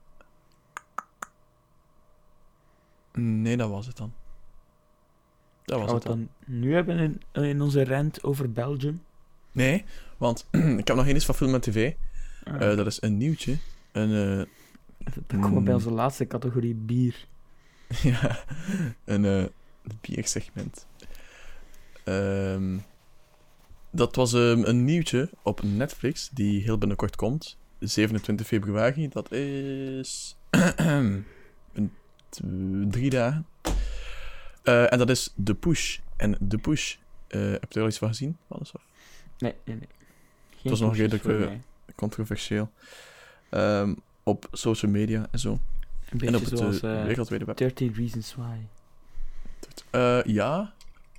[3.13, 4.13] Nee, dat was het dan.
[5.63, 6.29] Dat was Gaan we het dan.
[6.45, 9.01] dan nu hebben in, in onze rant over Belgium?
[9.51, 9.85] Nee,
[10.17, 10.47] want
[10.81, 11.93] ik heb nog geen iets van film en tv.
[12.43, 13.57] Ah, Eh, dat is een nieuwtje.
[13.91, 14.45] Een, eh,
[15.27, 15.79] dan komen we bij mm.
[15.79, 17.27] onze laatste categorie bier.
[18.03, 18.43] ja,
[19.03, 19.45] een eh
[20.01, 20.85] biersegment.
[22.03, 22.77] Ehm,
[23.95, 27.57] dat was ehm, een nieuwtje op Netflix, die heel binnenkort komt.
[27.79, 30.37] 27 februari, dat is...
[32.89, 33.45] drie dagen.
[34.63, 35.97] Eh, en dat is The Push.
[36.17, 36.95] En The Push,
[37.27, 38.37] eh heb je er al iets van gezien?
[38.47, 38.81] Alles of?
[39.37, 39.87] Nee, nee, nee.
[40.49, 41.51] Geen was nog redelijk, eh.
[41.95, 42.71] Controversieel.
[43.49, 43.93] Ehm,
[44.23, 45.59] op social media en zo.
[46.09, 47.57] Een En op het zoals wereldwijde web.
[47.57, 48.57] 13 Reasons Why.
[50.31, 50.73] Ja,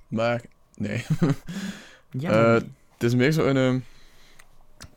[0.07, 0.41] maar
[0.75, 1.05] nee.
[2.11, 2.61] Ja, Eh,
[2.93, 3.57] Het is meer zo een.
[3.57, 3.79] ehm,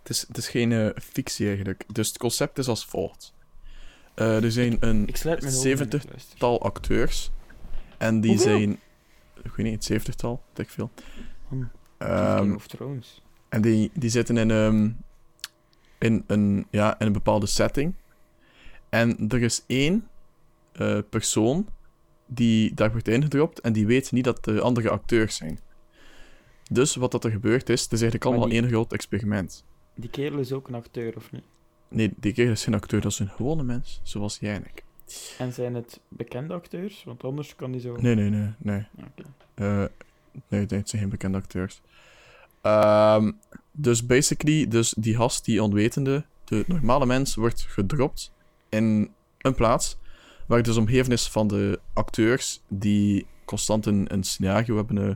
[0.00, 1.84] het, is, het is geen eh, fictie eigenlijk.
[1.92, 3.32] Dus het concept is als volgt:
[4.14, 6.38] Eh, er zijn een ik sluit mijn ogen en ik 70 luister.
[6.38, 7.30] tal acteurs.
[7.98, 8.56] En die Hoeveel?
[8.58, 8.70] zijn.
[9.42, 10.90] Ik weet niet, het zeventigtal, weet ik veel.
[11.48, 11.62] Hm,
[11.98, 13.22] Ehm, Game of Thrones.
[13.48, 14.90] en die, die zitten in, ehm,
[15.98, 17.94] in, een, ja, in een bepaalde setting.
[18.88, 20.08] En er is één
[20.72, 21.66] eh, persoon
[22.26, 25.58] die daar wordt ingedropt en die weet niet dat de andere acteurs zijn.
[26.72, 29.64] Dus wat dat er gebeurt is, het is eigenlijk allemaal die- één groot experiment.
[29.94, 31.42] Die kerel is ook een acteur, of niet?
[31.88, 34.84] Nee, die kerel is geen acteur, dat is een gewone mens, zoals jij en ik.
[35.38, 37.04] En zijn het bekende acteurs?
[37.04, 37.96] Want anders kan die zo...
[37.96, 38.86] Nee, nee, nee, nee.
[38.96, 39.22] Ja, oké.
[39.54, 39.78] Eh,
[40.48, 41.80] nee, nee, het zijn geen bekende acteurs.
[42.60, 43.32] Ehm,
[43.72, 48.32] dus basically, dus die gast, die onwetende, de normale mens, wordt gedropt
[48.68, 49.98] in een plaats
[50.46, 55.14] waar het dus omgeven is van de acteurs die constant een, een scenario hebben eh,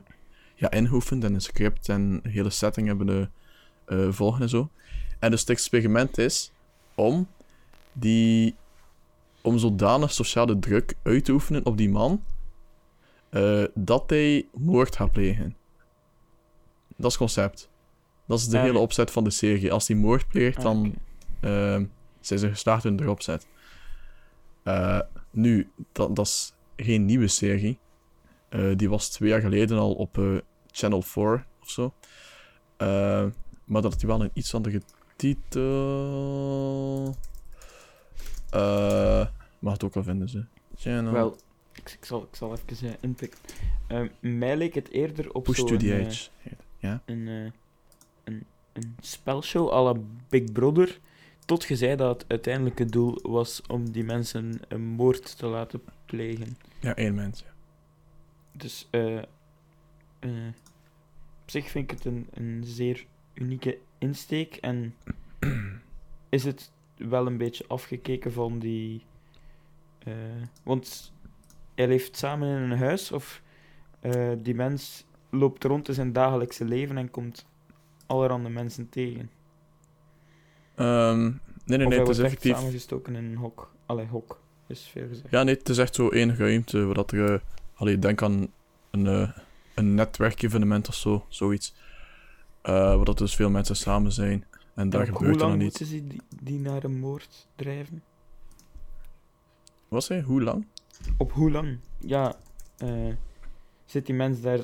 [0.55, 4.71] ja, ingeoefend en een script en een hele setting hebben eh, eh, volgen en zo.
[5.19, 6.53] En dus het experiment is
[6.95, 7.27] om
[7.93, 8.55] die
[9.43, 12.23] om zodanig sociale druk uit te oefenen op die man
[13.29, 15.57] eh, dat hij moord gaat plegen.
[16.89, 17.71] Dat is het concept.
[18.27, 19.73] Dat is de hele opzet van de serie.
[19.73, 20.95] Als hij moord pleegt, Ah, dan
[21.41, 21.85] ehm,
[22.21, 23.47] zijn ze geslaagd in de opzet.
[24.63, 25.01] Eh,
[25.31, 27.79] nu, dat, dat is geen nieuwe serie.
[28.55, 30.37] Eh, die was twee jaar geleden al op eh,
[30.71, 31.95] Channel 4 of zo.
[32.77, 32.87] Eh,
[33.65, 34.83] maar dat had hij wel een iets andere
[35.17, 37.15] titel.
[39.59, 40.45] Mag het ook wel vinden, ze.
[40.77, 41.13] Channel.
[41.13, 41.37] Wel,
[41.73, 43.39] ik, ik, zal, ik zal even eh, inpikken.
[43.87, 46.29] Ehm, mij leek het eerder op Push zo'n, to the eh, Edge.
[46.79, 47.03] Ja.
[47.05, 47.27] een,
[48.25, 49.95] een, een spelshow à la
[50.29, 51.01] Big Brother.
[51.45, 55.83] Tot je zei dat het uiteindelijke doel was om die mensen een moord te laten
[56.07, 56.57] plegen.
[56.81, 57.41] ja, één mens.
[57.41, 57.54] ja.
[58.57, 59.19] Dus eh,
[60.19, 60.49] eh,
[61.43, 64.57] op zich vind ik het een, een zeer unieke insteek.
[64.57, 64.95] En
[66.29, 69.05] is het wel een beetje afgekeken van die
[69.99, 70.13] eh,
[70.63, 71.13] want
[71.75, 73.43] hij leeft samen in een huis of
[74.39, 77.47] die mens loopt rond in zijn dagelijkse leven en komt
[78.07, 79.31] allerhande mensen tegen.
[80.75, 81.23] Ehm,
[81.65, 82.57] nee, nee, nee, het is effectief...
[82.57, 83.73] samengestoken in een hok.
[83.87, 85.31] Allee, hok is veel gezegd.
[85.31, 87.43] Ja, nee, het is echt zo één ruimte waar dat er...
[87.75, 88.49] allee, denk aan
[88.91, 89.31] een, eh
[89.75, 91.75] een netwerkevenement of zo, zoiets.
[92.63, 94.45] Eh waar dat dus veel mensen samen zijn.
[94.75, 95.79] En daar En gebeurt er hoe dan lang niet.
[95.79, 98.03] moeten ze die, die naar een moord drijven?
[99.89, 100.25] Wat zei je?
[100.25, 100.67] Hoe lang?
[101.17, 101.79] Op hoe lang?
[101.99, 102.37] Ja,
[102.77, 103.13] eh,
[103.85, 104.61] zit die mens daar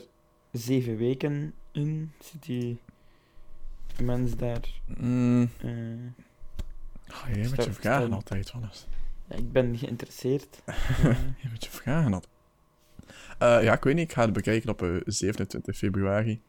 [0.52, 2.12] zeven weken in?
[2.20, 2.80] Zit die
[4.02, 4.80] mens daar...
[4.98, 5.70] Mm, eh,
[7.08, 8.86] ah, jij met je vragen altijd, Wannes.
[9.28, 10.62] ja, ik ben geïnteresseerd.
[11.40, 12.32] Jij met je vragen altijd.
[13.38, 14.04] Eh, ja, ik weet niet.
[14.08, 16.42] Ik ga het bekijken op eh, 27 februari.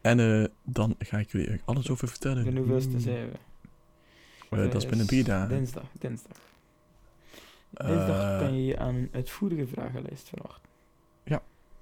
[0.00, 2.44] En eh, dan ga ik jullie er alles over vertellen.
[2.44, 3.00] de hoeveelste Oeh.
[3.02, 4.56] zijn we?
[4.56, 5.48] Eh, dat is binnen drie dagen.
[5.48, 6.36] Dinsdag, dinsdag.
[7.70, 10.60] Dinsdag Eh, kan je aan een uitvoerige vragenlijst verwachten.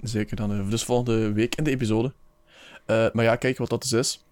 [0.00, 0.52] Zeker dan.
[0.52, 2.12] eh, dus volgende week in de episode.
[2.86, 4.24] Eh, maar ja, kijk wat dat dus is.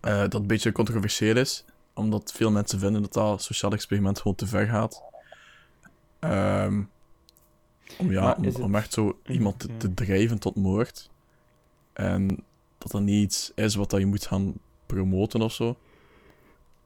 [0.00, 1.64] Eh, dat een beetje controversieel is.
[1.94, 5.02] Omdat veel mensen vinden dat dat sociaal experiment gewoon te ver gaat.
[6.18, 6.82] Ehm,
[7.98, 9.76] om, ja, om, is het- om echt zo iemand te, ja.
[9.78, 11.10] te drijven tot moord.
[11.92, 12.26] En
[12.78, 14.54] dat dat niet iets is wat dat je moet gaan
[14.86, 15.76] promoten of zo.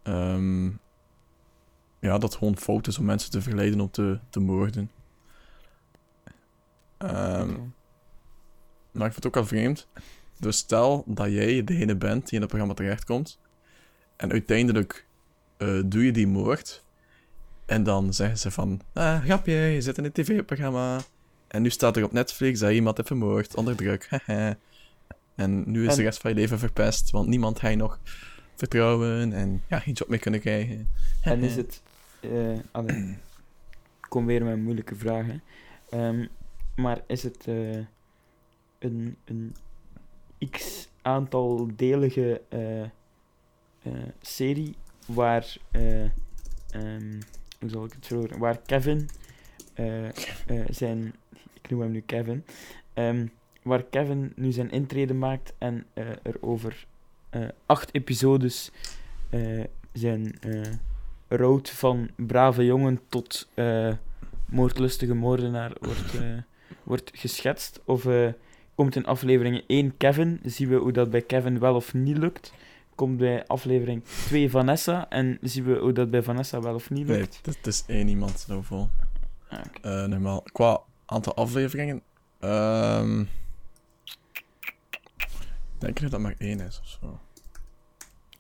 [0.03, 0.67] Ehm,
[1.99, 4.91] ja, dat gewoon fout is om mensen te verleiden om te, te moorden.
[6.99, 7.49] Ehm,
[8.93, 9.87] maar ik vind het ook wel vreemd.
[10.39, 13.39] Dus stel dat jij degene bent die in het programma terechtkomt.
[14.17, 15.07] En uiteindelijk
[15.57, 16.85] eh, doe je die moord.
[17.67, 18.81] En dan zeggen ze van...
[18.93, 21.01] Ah, grapje, je zit in een tv-programma.
[21.49, 24.09] En nu staat er op Netflix dat iemand heeft vermoord onder druk.
[25.35, 27.11] En nu is En- de rest van je leven verpest.
[27.11, 27.99] Want niemand ga je nog
[28.55, 29.33] vertrouwen.
[29.33, 30.89] En ja, geen job meer kunnen krijgen.
[31.23, 31.83] En is het...
[32.21, 33.11] eh allee,
[34.01, 35.43] ik kom weer met moeilijke vragen.
[35.91, 36.27] Ehm,
[36.77, 37.77] maar is het eh,
[38.79, 39.55] een, een
[40.51, 44.75] x aantal delige eh, serie
[45.07, 45.57] waar...
[45.71, 46.05] eh,
[46.71, 47.21] ehm,
[47.71, 48.39] zal ik het verwoorden?
[48.39, 49.09] Waar Kevin
[49.75, 50.13] eh, eh,
[50.71, 51.15] zijn...
[51.63, 52.45] Ik noem hem nu Kevin.
[52.95, 53.27] ehm,
[53.63, 56.87] waar Kevin nu zijn intrede maakt en eh, er over
[57.67, 58.71] acht episodes
[59.93, 60.39] zijn...
[61.29, 63.49] rood van brave jongen tot
[64.45, 66.21] moordlustige moordenaar wordt,
[66.83, 67.81] wordt geschetst?
[67.85, 68.07] Of
[68.75, 72.53] komt in aflevering 1 Kevin, zien we hoe dat bij Kevin wel of niet lukt?
[72.95, 77.07] Komt bij aflevering 2 Vanessa en zien we hoe dat bij Vanessa wel of niet
[77.07, 77.41] Nee, lukt?
[77.43, 78.91] het, het is één iemand zoveel.
[79.49, 79.81] Ah, oké.
[80.03, 80.43] Eh normaal.
[80.43, 82.03] Qua aantal afleveringen...
[82.41, 83.21] ehm
[85.75, 87.19] ik denk dat dat maar één is of zo.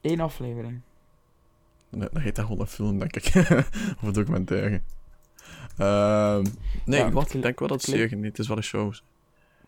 [0.01, 0.81] Eén aflevering.
[1.91, 3.35] Nee, dat heet dat gewoon een film, denk ik.
[3.97, 4.81] of een documentaire.
[5.79, 6.45] Ehm
[6.85, 7.25] nee, Ja, wat?
[7.25, 8.25] het ik denk wel dat het niet.
[8.25, 8.93] Het is wel een show.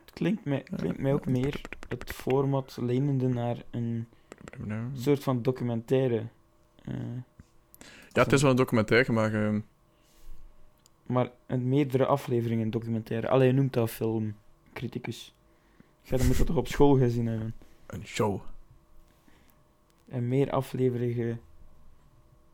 [0.04, 4.08] Het klinkt mij, klinkt mij ook meer het format lenende naar een
[4.92, 6.26] soort van documentaire.
[6.84, 6.94] Eh,
[8.12, 9.34] Ja, het is wel een documentaire, maar...
[9.34, 9.60] ehm,
[11.06, 13.28] Maar een meerdere afleveringen documentaire.
[13.28, 14.34] Allee, je noemt dat film,
[14.72, 15.34] criticus.
[16.08, 17.54] Dan moet dat toch op school gezien hebben.
[17.86, 18.40] een show.
[20.08, 21.40] En meer afleveringen,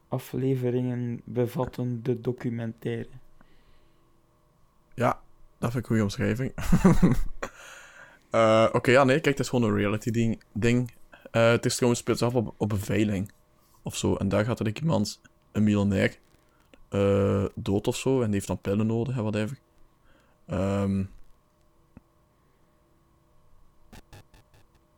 [0.09, 3.09] afleveringen bevattende documentaire.
[4.95, 5.21] Ja,
[5.59, 6.53] dat vind ik een goede omschrijving.
[8.31, 10.11] Eh, Oké, ja, nee, kijk, het is gewoon een reality
[10.53, 10.91] ding.
[11.31, 13.33] Eh, het is speelt zich af op, op een veiling.
[13.83, 14.15] Of zo.
[14.15, 15.21] En daar gaat er iemand,
[15.53, 16.19] een miljonair,
[16.89, 18.19] eh, dood of zo.
[18.21, 19.59] En die heeft dan pillen nodig en whatever.
[20.47, 21.01] Ehm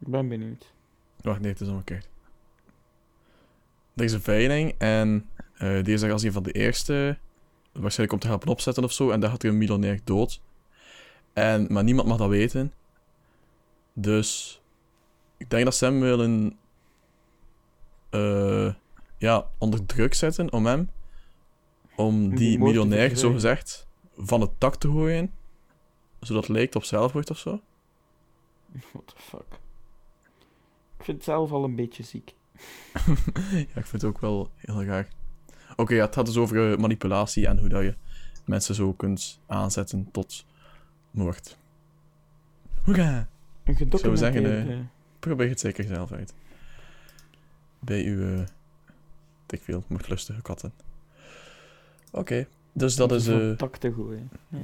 [0.03, 0.73] Ik ben benieuwd.
[1.21, 2.09] Wacht, nee, het is omgekeerd.
[3.95, 5.29] Er is een veiling en
[5.59, 7.19] eh die is er als een van de eerste.
[7.73, 9.11] Waarschijnlijk om te helpen opzetten of zo.
[9.11, 10.41] En daar gaat er een miljonair dood.
[11.33, 12.73] En, maar niemand mag dat weten.
[13.93, 14.62] Dus
[15.43, 16.59] ik denk dat ze hem willen
[18.11, 18.75] eh,
[19.19, 20.91] ja, onder druk zetten om hem.
[21.97, 23.19] Om die die miljonair, verdwijnen.
[23.19, 23.87] zo gezegd,
[24.17, 25.33] van het tak te gooien.
[26.21, 27.61] Zodat het lijkt op zelfmoord of zo.
[28.93, 29.61] What the fuck.
[30.99, 32.35] Ik vind het zelf al een beetje ziek.
[33.53, 35.09] ja, ik vind het ook wel heel graag.
[35.77, 37.95] Oké, ja, het gaat dus over eh, manipulatie en hoe dat je
[38.45, 40.45] mensen zo kunt aanzetten tot
[41.11, 41.57] moord.
[42.83, 43.29] Hoera!
[43.65, 44.43] Een gedocumenteerde...
[44.43, 44.79] zeggen, eh,
[45.23, 46.35] Probeer het zeker zelf uit.
[47.79, 48.41] Bij uw, uh,
[49.49, 50.73] ik veel, moordlustige katten.
[52.11, 54.31] Oké, dus dat is eh tak te gooien.
[54.49, 54.61] Ja.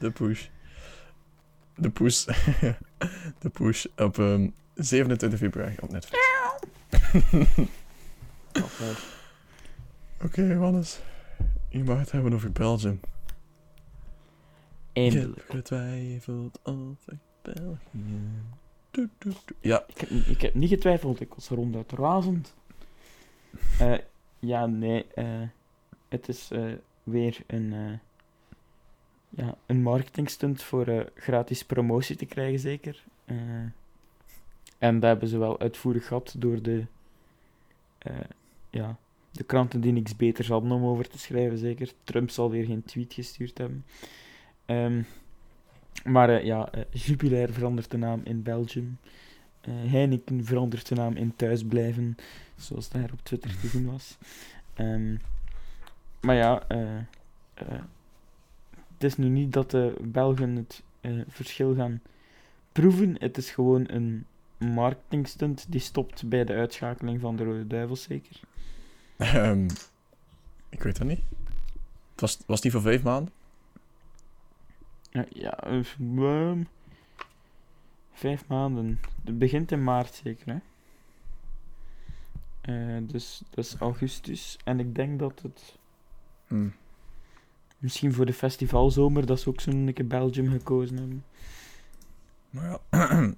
[0.00, 0.46] de push.
[1.74, 2.26] De push.
[3.38, 6.24] de push op ehm 27 februari op Netflix.
[8.52, 8.62] Eh,
[10.24, 11.00] Oké, Wannes.
[11.68, 13.00] Je mag het hebben over Belgium.
[14.92, 15.36] Ik Eindelijk.
[15.36, 18.20] heb getwijfeld over België.
[19.60, 22.54] Ja, Ik heb, ik heb niet getwijfeld, ik was ronduit razend.
[23.78, 23.98] Eh,
[24.38, 25.42] ja, nee, eh,
[26.08, 26.72] het is eh,
[27.02, 28.00] weer een,
[29.28, 33.04] ja, een marketingstunt voor gratis promotie te krijgen, zeker.
[34.78, 36.84] En dat hebben ze wel uitvoerig gehad door de,
[38.70, 38.96] ja,
[39.30, 41.92] de kranten die niks beters hadden om over te schrijven, zeker.
[42.04, 43.84] Trump zal weer geen tweet gestuurd hebben.
[44.64, 45.02] Ehm,
[46.04, 48.98] maar eh, ja, eh, Jupiler verandert de naam in Belgium.
[49.60, 52.16] Eh, Heineken verandert de naam in Thuisblijven,
[52.56, 54.18] zoals daar op Twitter te zien was.
[54.74, 55.16] Ehm,
[56.20, 56.62] maar ja,
[58.94, 60.82] het is nu niet dat de Belgen het
[61.28, 62.00] verschil gaan
[62.72, 63.16] proeven.
[63.18, 64.24] Het is gewoon een
[64.58, 68.40] marketingstunt die stopt bij de uitschakeling van de Rode Duivels, zeker.
[69.16, 69.68] ehm,
[70.68, 71.20] ik weet het niet.
[72.14, 73.32] Was, was niet voor vijf maanden?
[75.10, 76.62] Ja, ehm,
[78.12, 79.00] vijf maanden.
[79.24, 80.58] Het begint in maart zeker, hè?
[82.60, 84.58] Eh, dus dat is augustus.
[84.64, 85.78] En ik denk dat het
[86.46, 86.68] Hm.
[87.78, 91.24] misschien voor de festivalzomer, dat ze ook zo'n keer Belgium gekozen hebben.
[92.50, 92.80] Maar ja.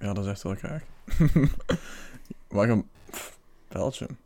[0.00, 0.82] ja, dat is echt wel graag.
[2.48, 3.38] Waarom pff,
[3.68, 4.16] Belgium?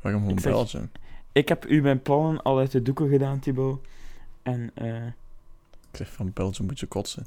[0.00, 0.90] Waarom gewoon Belgium?
[1.32, 3.86] Ik heb u mijn plannen al uit de doeken gedaan, Thibaut.
[4.46, 5.06] En eh,
[5.90, 7.26] Ik zeg van Belgium moet je kotsen.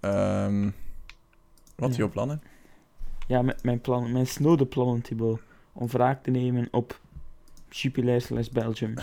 [0.00, 0.70] Ehm,
[1.76, 1.96] wat Ja.
[1.96, 2.42] jouw plannen?
[3.26, 5.40] ja, mijn, mijn plannen, mijn snode plannen, Thibaut,
[5.72, 7.00] om wraak te nemen op
[7.70, 8.94] Jupiler slash Belgium.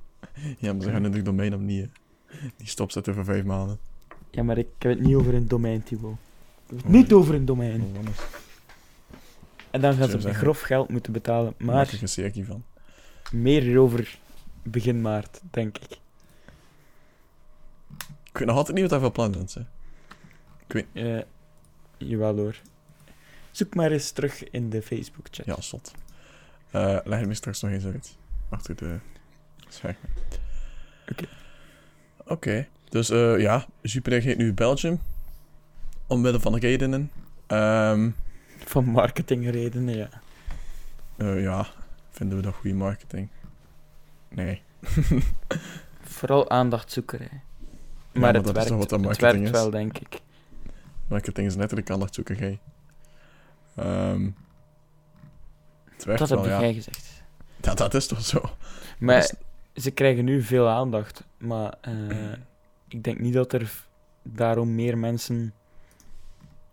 [0.58, 1.86] ja, maar ze gaan natuurlijk domein opnieuw.
[2.56, 3.78] Die stopzetten voor vijf maanden.
[4.30, 6.12] Ja, maar ik heb het niet over een domein, Thibaut.
[6.14, 6.18] Ik
[6.66, 7.80] heb het Oh, niet over een domein.
[7.82, 8.06] Oh,
[9.70, 10.34] En dan gaan ze zeggen.
[10.42, 11.54] grof geld moeten betalen.
[11.58, 12.64] Daar Maar ik een cirkie van.
[13.32, 14.18] meer over
[14.62, 15.98] begin maart, denk ik.
[18.34, 19.54] Ik weet nog altijd niet wat daar voor plan is.
[19.54, 20.80] Hè.
[20.92, 21.22] Eh
[21.96, 22.56] jawel hoor.
[23.50, 25.46] Zoek maar eens terug in de Facebook-chat.
[25.46, 25.92] Ja, zot.
[26.70, 28.16] Eh leg het me straks nog eens uit.
[28.48, 28.98] Achter de
[29.68, 30.00] schermen.
[31.10, 31.24] Oké.
[32.26, 32.66] Oké.
[32.88, 35.00] Dus eh, ja, Jupiter heet nu Belgium.
[36.06, 37.10] Omwille van redenen.
[37.46, 38.10] Ehm,
[38.64, 40.08] Van marketingredenen, ja.
[41.16, 41.66] eh, ja,
[42.10, 43.28] vinden we dat goede marketing?
[44.28, 44.62] Nee.
[46.02, 47.40] Vooral aandachtzoekerij.
[48.14, 50.20] Maar, maar het dat is werkt, wat dat het werkt wel, denk ik.
[51.08, 52.60] Marketing is letterlijk aandachtzoekerij.
[53.76, 54.30] Ehm
[55.84, 56.60] het werkt Dat wel, heb ja.
[56.60, 57.22] jij gezegd.
[57.60, 57.74] ja.
[57.74, 58.42] Dat is toch zo?
[58.98, 59.36] Maar Dat
[59.82, 61.24] ze krijgen nu veel aandacht.
[61.38, 62.32] Maar eh,
[62.88, 63.86] ik denk niet dat er
[64.22, 65.54] daarom meer mensen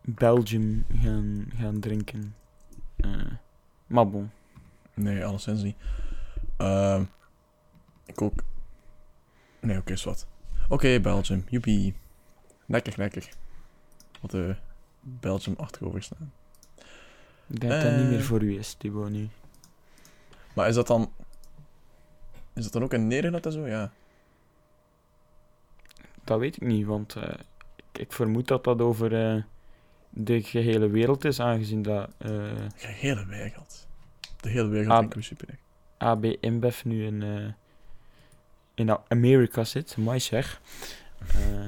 [0.02, 2.36] Belgium gaan, gaan drinken.
[2.96, 3.12] Eh,
[3.88, 4.32] maar bon.
[4.94, 5.76] Nee, alleszins niet.
[6.58, 7.04] Ehm
[8.06, 8.44] ik ook.
[9.60, 10.28] Nee, oké, is wat.
[10.72, 11.44] Oké, Belgium.
[11.50, 11.94] Joepie.
[12.66, 13.30] Lekker, lekker.
[14.22, 14.56] Wat de
[15.02, 16.34] Belgium achterover staan.
[17.48, 18.24] Ik denk dat dat niet meer Eh.
[18.26, 19.30] voor u is, Thibaut, nu.
[20.56, 21.12] Maar is dat dan...
[22.54, 23.68] Is dat dan ook in Nederland en zo?
[23.68, 23.92] Ja.
[26.24, 27.34] Dat weet ik niet, want eh,
[27.76, 29.44] ik, ik vermoed dat dat over eh,
[30.10, 33.88] de gehele wereld is, aangezien dat eh, De hele wereld.
[34.42, 35.60] De hele wereld we super.
[35.98, 37.52] AB InBev nu in, eh,
[38.74, 39.98] in Amerika zit.
[39.98, 40.62] Mooi zeg.
[41.28, 41.68] Eh,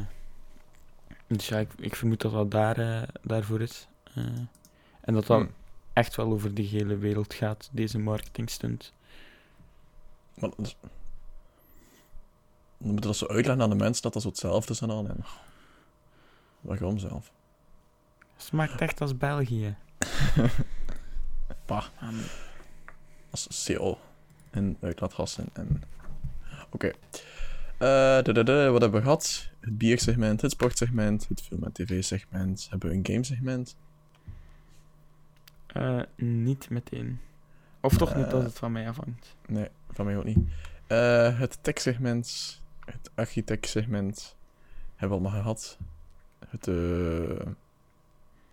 [1.28, 3.88] dus ja, ik, ik vermoed dat dat daar, eh, daarvoor is.
[4.16, 4.24] Eh,
[5.02, 5.48] en dat dat Hm.
[5.94, 8.94] echt wel over de gehele wereld gaat, deze marketingstunt.
[10.40, 10.76] Maar dat
[12.78, 14.90] Dan moet je dat zo uitleggen aan de mensen dat dat zo hetzelfde is en
[14.90, 15.08] al.
[15.08, 15.26] En...
[16.62, 17.32] Waarom zelf?
[18.38, 19.76] Smaakt echt als België.
[21.66, 21.84] Pa.
[22.00, 22.26] Ah, nee.
[23.32, 23.98] Als CO.
[24.52, 25.50] En uitlaatgassen.
[25.54, 25.84] En...
[26.70, 26.92] Oké.
[27.78, 28.16] Eh,
[28.72, 29.52] wat hebben we gehad?
[29.60, 32.68] Het biersegment, het sportsegment, het film- en tv-segment.
[32.70, 33.76] Hebben we een gamesegment?
[35.68, 37.20] Eh, niet meteen.
[37.82, 38.34] Of toch niet Eh.
[38.34, 39.36] als het van mij afhangt.
[39.48, 40.38] Nee, van mij ook niet.
[41.38, 44.36] Het tech-segment, het architect-segment
[44.96, 45.78] hebben we allemaal gehad.
[46.50, 46.66] Het,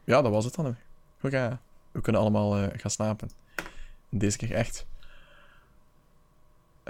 [0.04, 0.76] ja, dat was het dan.
[1.22, 1.60] Gaan,
[1.92, 3.30] we kunnen allemaal gaan slapen.
[4.08, 4.86] Deze keer echt.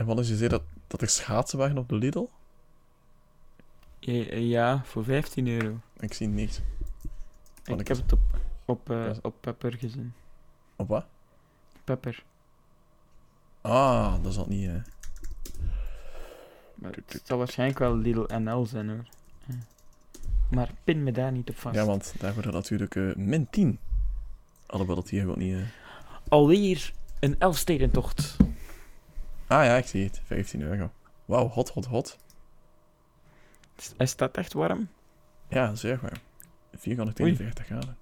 [0.01, 2.27] En wat is je zei dat, dat er schaatsen waren op de Lidl?
[3.99, 5.81] Ja, ja, voor 15 euro.
[5.99, 6.61] Ik zie niks.
[7.65, 8.21] Ik ik heb het op,
[8.65, 10.13] op, eh, op Pepper gezien.
[10.77, 11.07] Op wat?
[11.85, 12.25] Pepper.
[13.61, 14.69] Ah, dat zal niet.
[14.69, 14.75] eh
[16.75, 19.05] Maar het zal waarschijnlijk wel Lidl NL zijn hoor.
[20.51, 21.75] Maar pin me daar niet op vast.
[21.75, 23.79] Ja, want daar wordt er natuurlijk eh, min 10.
[24.67, 25.55] Alhoewel dat hier ook niet.
[25.55, 25.63] eh,
[26.29, 28.37] Alweer een Elfstedentocht.
[29.51, 30.21] Ah ja, ik zie het.
[30.25, 30.91] 15 euro.
[31.25, 32.19] Wauw, hot, hot, hot.
[33.97, 34.89] Hij staat echt warm.
[35.49, 36.17] Ja, zeer warm.
[36.77, 37.97] 441 graden.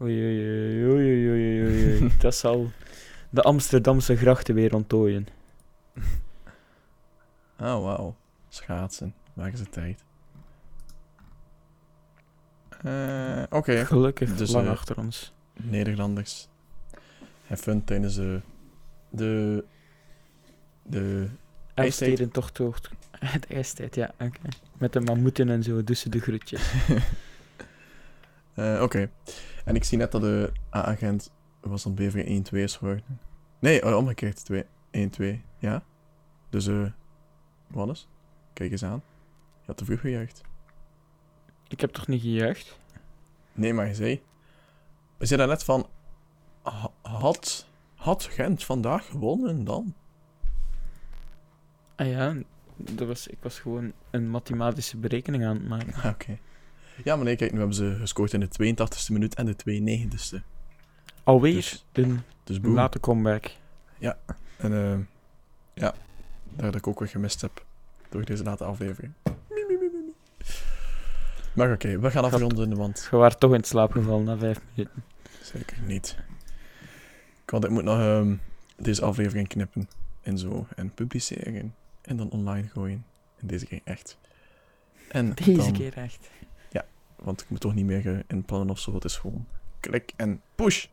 [0.00, 2.12] Oei, oei, oei, oei, oei, oei, oei.
[2.18, 2.70] Dat zal
[3.30, 5.26] de Amsterdamse grachten weer onttooien.
[7.58, 8.16] Oh, wauw.
[8.48, 9.14] Schaatsen.
[9.32, 10.04] Waar is de tijd?
[12.82, 13.86] Eh, Oké.
[13.86, 15.34] Gelukkig Dus, lang eh, achter ons.
[15.62, 16.48] Nederlanders.
[17.46, 18.40] Have fun tijdens de...
[19.10, 19.64] De...
[20.88, 21.28] De...
[21.74, 22.32] ijstijd.
[22.32, 22.80] Toch toch.
[23.18, 24.40] Het ijstijd, ja, oké.
[24.78, 26.72] Met de mammoeten en zo, tussen de groetjes.
[28.54, 29.10] Eh, Oké.
[29.64, 31.30] En ik zie net dat de A-agent
[31.60, 33.04] was dan BV 1-2 is geworden.
[33.58, 34.44] Nee, oh, omgekeerd.
[34.44, 34.64] 2
[35.36, 35.40] 1-2.
[35.58, 35.82] Ja.
[36.50, 36.86] Dus, eh...
[37.66, 38.08] wat is?
[38.52, 39.02] Kijk eens aan.
[39.60, 40.42] Je had te vroeg gejuicht.
[41.68, 42.78] Ik heb toch niet gejuicht?
[43.52, 44.22] Nee, maar je zei...
[45.16, 45.86] We daar net van...
[46.62, 47.66] ha- Had...
[47.94, 49.94] Had Gent vandaag gewonnen dan?
[51.96, 52.34] Ah ja,
[52.76, 55.94] dat was, ik was gewoon een mathematische berekening aan het maken.
[55.94, 56.38] Ah, Oké.
[57.04, 60.42] Ja, maar nee, kijk, nu hebben ze gescoord in de 82e minuut en de 92e.
[61.24, 63.50] Alweer Dus- een Dus late comeback.
[64.56, 64.98] En eh
[65.74, 65.94] ja,
[66.54, 67.64] daar dat ik ook weer gemist heb
[68.08, 69.12] door deze late aflevering.
[71.54, 75.04] Maar oké, we gaan afronden, want Je waart toch in slaap gevallen na vijf minuten.
[75.42, 76.16] zeker niet.
[77.46, 78.34] Want ik moet nog ehm,
[78.76, 79.88] deze aflevering knippen
[80.22, 81.74] en zo en publiceren
[82.06, 83.04] en dan online gooien.
[83.36, 84.18] En deze keer echt.
[85.08, 86.28] En Deze dan, keer echt.
[87.16, 88.94] Want ik moet toch niet meer eh, inplannen of zo.
[88.94, 89.46] Het is gewoon
[89.80, 90.86] klik en push.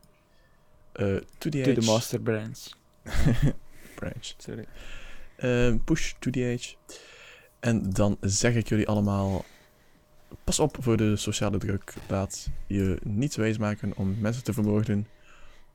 [0.92, 2.58] Eh to the To the master branch.
[3.98, 4.34] branch.
[4.36, 4.64] Sorry.
[5.36, 6.74] Eh, push to the edge.
[7.60, 9.44] En dan zeg ik jullie allemaal...
[10.44, 11.94] Pas op voor de sociale druk.
[12.08, 15.06] Laat je niet wijsmaken om mensen te vermoorden.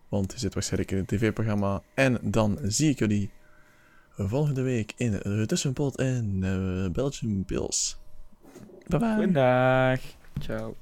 [0.08, 1.82] Want je zit waarschijnlijk in een tv-programma.
[1.94, 3.30] En dan zie ik jullie
[4.28, 7.98] volgende week in de Tussenpot en eh Belgium Bills.
[8.88, 9.14] Bye bye.
[9.14, 10.00] Goedendag.
[10.40, 10.76] Ciao.